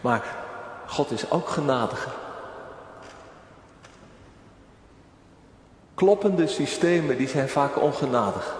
Maar 0.00 0.43
God 0.94 1.10
is 1.10 1.30
ook 1.30 1.48
genadiger. 1.48 2.12
Kloppende 5.94 6.46
systemen 6.46 7.16
die 7.16 7.28
zijn 7.28 7.48
vaak 7.48 7.80
ongenadig. 7.80 8.56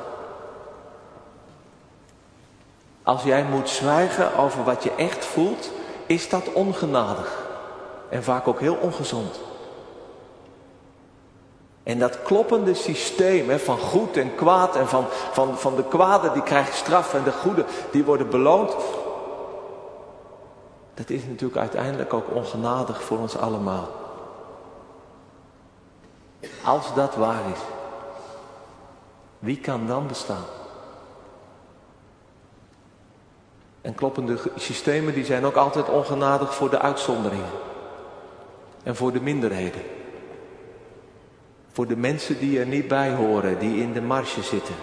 Als 3.02 3.22
jij 3.22 3.44
moet 3.44 3.68
zwijgen 3.68 4.36
over 4.36 4.64
wat 4.64 4.82
je 4.82 4.92
echt 4.94 5.24
voelt, 5.24 5.70
is 6.06 6.28
dat 6.28 6.52
ongenadig. 6.52 7.46
En 8.08 8.22
vaak 8.22 8.48
ook 8.48 8.60
heel 8.60 8.78
ongezond. 8.80 9.40
En 11.82 11.98
dat 11.98 12.22
kloppende 12.22 12.74
systeem 12.74 13.48
hè, 13.48 13.58
van 13.58 13.78
goed 13.78 14.16
en 14.16 14.34
kwaad 14.34 14.76
en 14.76 14.88
van, 14.88 15.04
van, 15.32 15.58
van 15.58 15.76
de 15.76 15.84
kwade 15.88 16.32
die 16.32 16.42
krijgen 16.42 16.74
straf 16.74 17.14
en 17.14 17.22
de 17.24 17.32
goede 17.32 17.64
die 17.90 18.04
worden 18.04 18.30
beloond. 18.30 18.76
Dat 20.94 21.10
is 21.10 21.24
natuurlijk 21.24 21.60
uiteindelijk 21.60 22.12
ook 22.12 22.34
ongenadig 22.34 23.02
voor 23.02 23.18
ons 23.18 23.36
allemaal. 23.36 23.88
Als 26.64 26.94
dat 26.94 27.14
waar 27.14 27.50
is, 27.52 27.60
wie 29.38 29.60
kan 29.60 29.86
dan 29.86 30.06
bestaan? 30.06 30.44
En 33.80 33.94
kloppende 33.94 34.38
systemen 34.56 35.14
die 35.14 35.24
zijn 35.24 35.44
ook 35.44 35.56
altijd 35.56 35.88
ongenadig 35.88 36.54
voor 36.54 36.70
de 36.70 36.78
uitzonderingen. 36.78 37.50
En 38.82 38.96
voor 38.96 39.12
de 39.12 39.20
minderheden. 39.20 39.82
Voor 41.72 41.86
de 41.86 41.96
mensen 41.96 42.38
die 42.38 42.60
er 42.60 42.66
niet 42.66 42.88
bij 42.88 43.14
horen, 43.14 43.58
die 43.58 43.82
in 43.82 43.92
de 43.92 44.02
marge 44.02 44.42
zitten. 44.42 44.74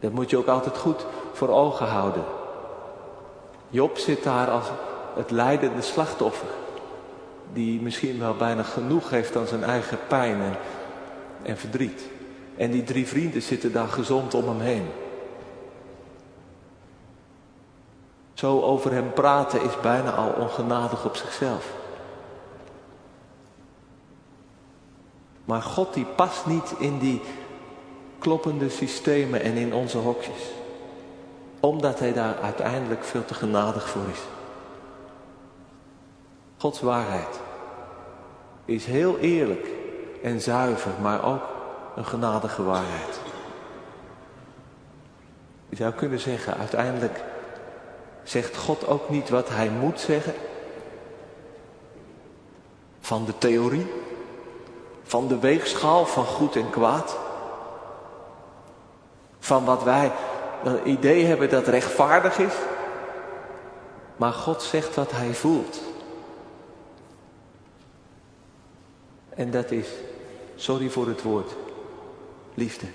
Dat 0.00 0.12
moet 0.12 0.30
je 0.30 0.36
ook 0.36 0.46
altijd 0.46 0.78
goed 0.78 1.06
voor 1.32 1.48
ogen 1.48 1.86
houden. 1.86 2.24
Job 3.70 3.98
zit 3.98 4.22
daar 4.22 4.50
als 4.50 4.66
het 5.14 5.30
leidende 5.30 5.82
slachtoffer. 5.82 6.48
Die 7.52 7.80
misschien 7.80 8.18
wel 8.18 8.34
bijna 8.34 8.62
genoeg 8.62 9.10
heeft 9.10 9.36
aan 9.36 9.46
zijn 9.46 9.64
eigen 9.64 9.98
pijn 10.08 10.40
en, 10.40 10.56
en 11.42 11.56
verdriet. 11.56 12.08
En 12.56 12.70
die 12.70 12.84
drie 12.84 13.06
vrienden 13.06 13.42
zitten 13.42 13.72
daar 13.72 13.88
gezond 13.88 14.34
om 14.34 14.48
hem 14.48 14.60
heen. 14.60 14.86
Zo 18.34 18.60
over 18.60 18.92
hem 18.92 19.12
praten 19.12 19.62
is 19.62 19.80
bijna 19.80 20.10
al 20.10 20.30
ongenadig 20.30 21.04
op 21.04 21.16
zichzelf. 21.16 21.72
Maar 25.44 25.62
God 25.62 25.94
die 25.94 26.04
past 26.04 26.46
niet 26.46 26.74
in 26.78 26.98
die 26.98 27.20
kloppende 28.18 28.68
systemen 28.68 29.42
en 29.42 29.56
in 29.56 29.74
onze 29.74 29.98
hokjes. 29.98 30.59
Omdat 31.60 31.98
hij 31.98 32.12
daar 32.12 32.36
uiteindelijk 32.36 33.04
veel 33.04 33.24
te 33.24 33.34
genadig 33.34 33.88
voor 33.88 34.08
is. 34.12 34.20
Gods 36.56 36.80
waarheid 36.80 37.40
is 38.64 38.84
heel 38.84 39.18
eerlijk 39.18 39.66
en 40.22 40.40
zuiver, 40.40 40.92
maar 41.00 41.24
ook 41.24 41.42
een 41.96 42.04
genadige 42.04 42.62
waarheid. 42.62 43.20
Je 45.68 45.76
zou 45.76 45.92
kunnen 45.92 46.18
zeggen, 46.18 46.56
uiteindelijk 46.56 47.22
zegt 48.22 48.56
God 48.56 48.86
ook 48.86 49.08
niet 49.08 49.28
wat 49.28 49.48
hij 49.48 49.70
moet 49.70 50.00
zeggen. 50.00 50.34
Van 53.00 53.24
de 53.24 53.38
theorie, 53.38 53.86
van 55.02 55.28
de 55.28 55.38
weegschaal 55.38 56.06
van 56.06 56.24
goed 56.24 56.56
en 56.56 56.70
kwaad. 56.70 57.18
Van 59.38 59.64
wat 59.64 59.82
wij 59.82 60.12
een 60.64 60.88
idee 60.88 61.24
hebben 61.24 61.48
dat 61.48 61.68
rechtvaardig 61.68 62.38
is. 62.38 62.54
Maar 64.16 64.32
God 64.32 64.62
zegt 64.62 64.94
wat 64.94 65.10
hij 65.12 65.34
voelt. 65.34 65.80
En 69.34 69.50
dat 69.50 69.70
is, 69.70 69.86
sorry 70.56 70.88
voor 70.88 71.08
het 71.08 71.22
woord, 71.22 71.52
liefde. 72.54 72.86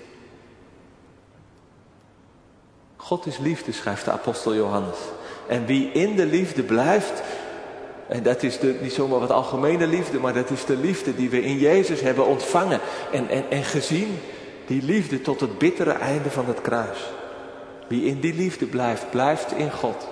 God 2.96 3.26
is 3.26 3.38
liefde, 3.38 3.72
schrijft 3.72 4.04
de 4.04 4.10
apostel 4.10 4.54
Johannes. 4.54 4.96
En 5.46 5.66
wie 5.66 5.90
in 5.92 6.16
de 6.16 6.26
liefde 6.26 6.62
blijft, 6.62 7.22
en 8.08 8.22
dat 8.22 8.42
is 8.42 8.58
de, 8.58 8.78
niet 8.80 8.92
zomaar 8.92 9.20
wat 9.20 9.30
algemene 9.30 9.86
liefde, 9.86 10.18
maar 10.18 10.34
dat 10.34 10.50
is 10.50 10.64
de 10.64 10.76
liefde 10.76 11.14
die 11.14 11.30
we 11.30 11.42
in 11.42 11.58
Jezus 11.58 12.00
hebben 12.00 12.26
ontvangen 12.26 12.80
en, 13.12 13.28
en, 13.28 13.50
en 13.50 13.64
gezien. 13.64 14.18
Die 14.66 14.82
liefde 14.82 15.20
tot 15.20 15.40
het 15.40 15.58
bittere 15.58 15.90
einde 15.90 16.30
van 16.30 16.46
het 16.46 16.60
kruis. 16.60 16.98
Wie 17.86 18.04
in 18.04 18.20
die 18.20 18.34
liefde 18.34 18.66
blijft, 18.66 19.10
blijft 19.10 19.52
in 19.52 19.72
God 19.72 20.08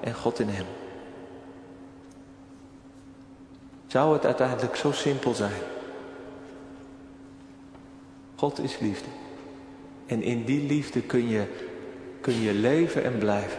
en 0.00 0.14
God 0.14 0.38
in 0.38 0.48
hem. 0.48 0.66
Zou 3.86 4.12
het 4.12 4.24
uiteindelijk 4.24 4.76
zo 4.76 4.92
simpel 4.92 5.34
zijn? 5.34 5.60
God 8.36 8.58
is 8.58 8.78
liefde. 8.78 9.08
En 10.06 10.22
in 10.22 10.44
die 10.44 10.66
liefde 10.66 11.00
kun 11.00 11.28
je, 11.28 11.46
kun 12.20 12.40
je 12.40 12.52
leven 12.52 13.04
en 13.04 13.18
blijven. 13.18 13.58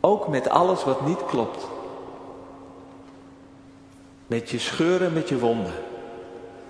Ook 0.00 0.28
met 0.28 0.48
alles 0.48 0.84
wat 0.84 1.06
niet 1.06 1.24
klopt. 1.24 1.66
Met 4.26 4.50
je 4.50 4.58
scheuren, 4.58 5.12
met 5.12 5.28
je 5.28 5.38
wonden. 5.38 5.72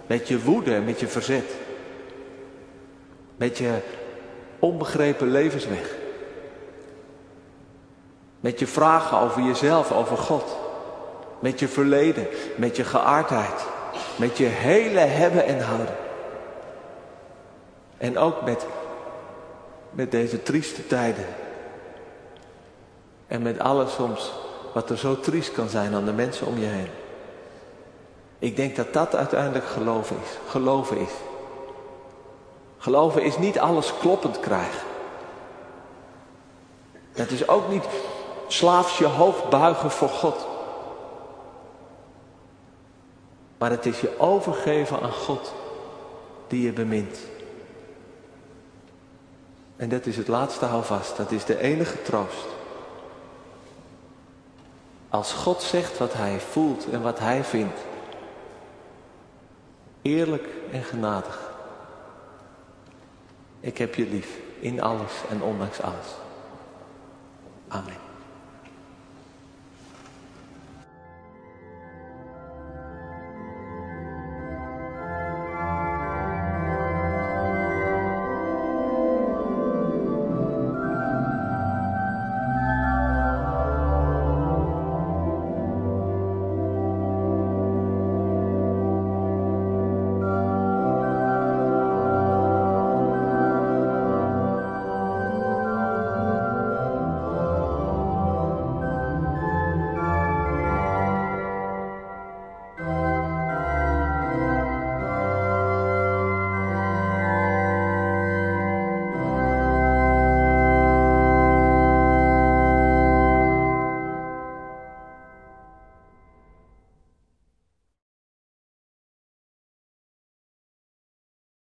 Met 0.06 0.28
je 0.28 0.42
woede, 0.42 0.80
met 0.80 1.00
je 1.00 1.06
verzet. 1.06 1.54
Met 3.36 3.58
je 3.58 3.78
onbegrepen 4.64 5.30
levensweg. 5.30 5.94
Met 8.40 8.58
je 8.58 8.66
vragen 8.66 9.18
over 9.18 9.42
jezelf, 9.42 9.92
over 9.92 10.16
God. 10.16 10.56
Met 11.38 11.58
je 11.60 11.68
verleden, 11.68 12.26
met 12.56 12.76
je 12.76 12.84
geaardheid. 12.84 13.66
Met 14.16 14.36
je 14.36 14.44
hele 14.44 14.98
hebben 14.98 15.44
en 15.46 15.60
houden. 15.60 15.96
En 17.96 18.18
ook 18.18 18.42
met, 18.42 18.66
met 19.90 20.10
deze 20.10 20.42
trieste 20.42 20.86
tijden. 20.86 21.26
En 23.26 23.42
met 23.42 23.58
alles 23.58 23.94
soms 23.94 24.32
wat 24.74 24.90
er 24.90 24.98
zo 24.98 25.20
triest 25.20 25.52
kan 25.52 25.68
zijn 25.68 25.94
aan 25.94 26.04
de 26.04 26.12
mensen 26.12 26.46
om 26.46 26.58
je 26.58 26.66
heen. 26.66 26.88
Ik 28.38 28.56
denk 28.56 28.76
dat 28.76 28.92
dat 28.92 29.14
uiteindelijk 29.14 29.66
geloven 29.66 30.16
is. 30.22 30.50
Geloven 30.50 30.96
is. 30.96 31.12
Geloven 32.84 33.22
is 33.22 33.38
niet 33.38 33.58
alles 33.58 33.98
kloppend 33.98 34.40
krijgen. 34.40 34.86
Dat 37.12 37.30
is 37.30 37.48
ook 37.48 37.68
niet 37.68 37.84
slaafs 38.46 38.98
je 38.98 39.06
hoofd 39.06 39.48
buigen 39.48 39.90
voor 39.90 40.08
God. 40.08 40.46
Maar 43.58 43.70
het 43.70 43.86
is 43.86 44.00
je 44.00 44.18
overgeven 44.18 45.00
aan 45.00 45.12
God 45.12 45.52
die 46.46 46.62
je 46.62 46.72
bemint. 46.72 47.18
En 49.76 49.88
dat 49.88 50.06
is 50.06 50.16
het 50.16 50.28
laatste 50.28 50.64
houvast. 50.64 51.16
Dat 51.16 51.30
is 51.30 51.44
de 51.44 51.58
enige 51.58 52.02
troost. 52.02 52.46
Als 55.08 55.32
God 55.32 55.62
zegt 55.62 55.98
wat 55.98 56.12
hij 56.12 56.40
voelt 56.40 56.90
en 56.90 57.02
wat 57.02 57.18
hij 57.18 57.44
vindt. 57.44 57.80
Eerlijk 60.02 60.48
en 60.72 60.82
genadig. 60.82 61.53
Ik 63.64 63.78
heb 63.78 63.94
je 63.94 64.06
lief 64.08 64.38
in 64.58 64.82
alles 64.82 65.12
en 65.30 65.42
ondanks 65.42 65.80
alles. 65.80 66.06
Amen. 67.68 68.03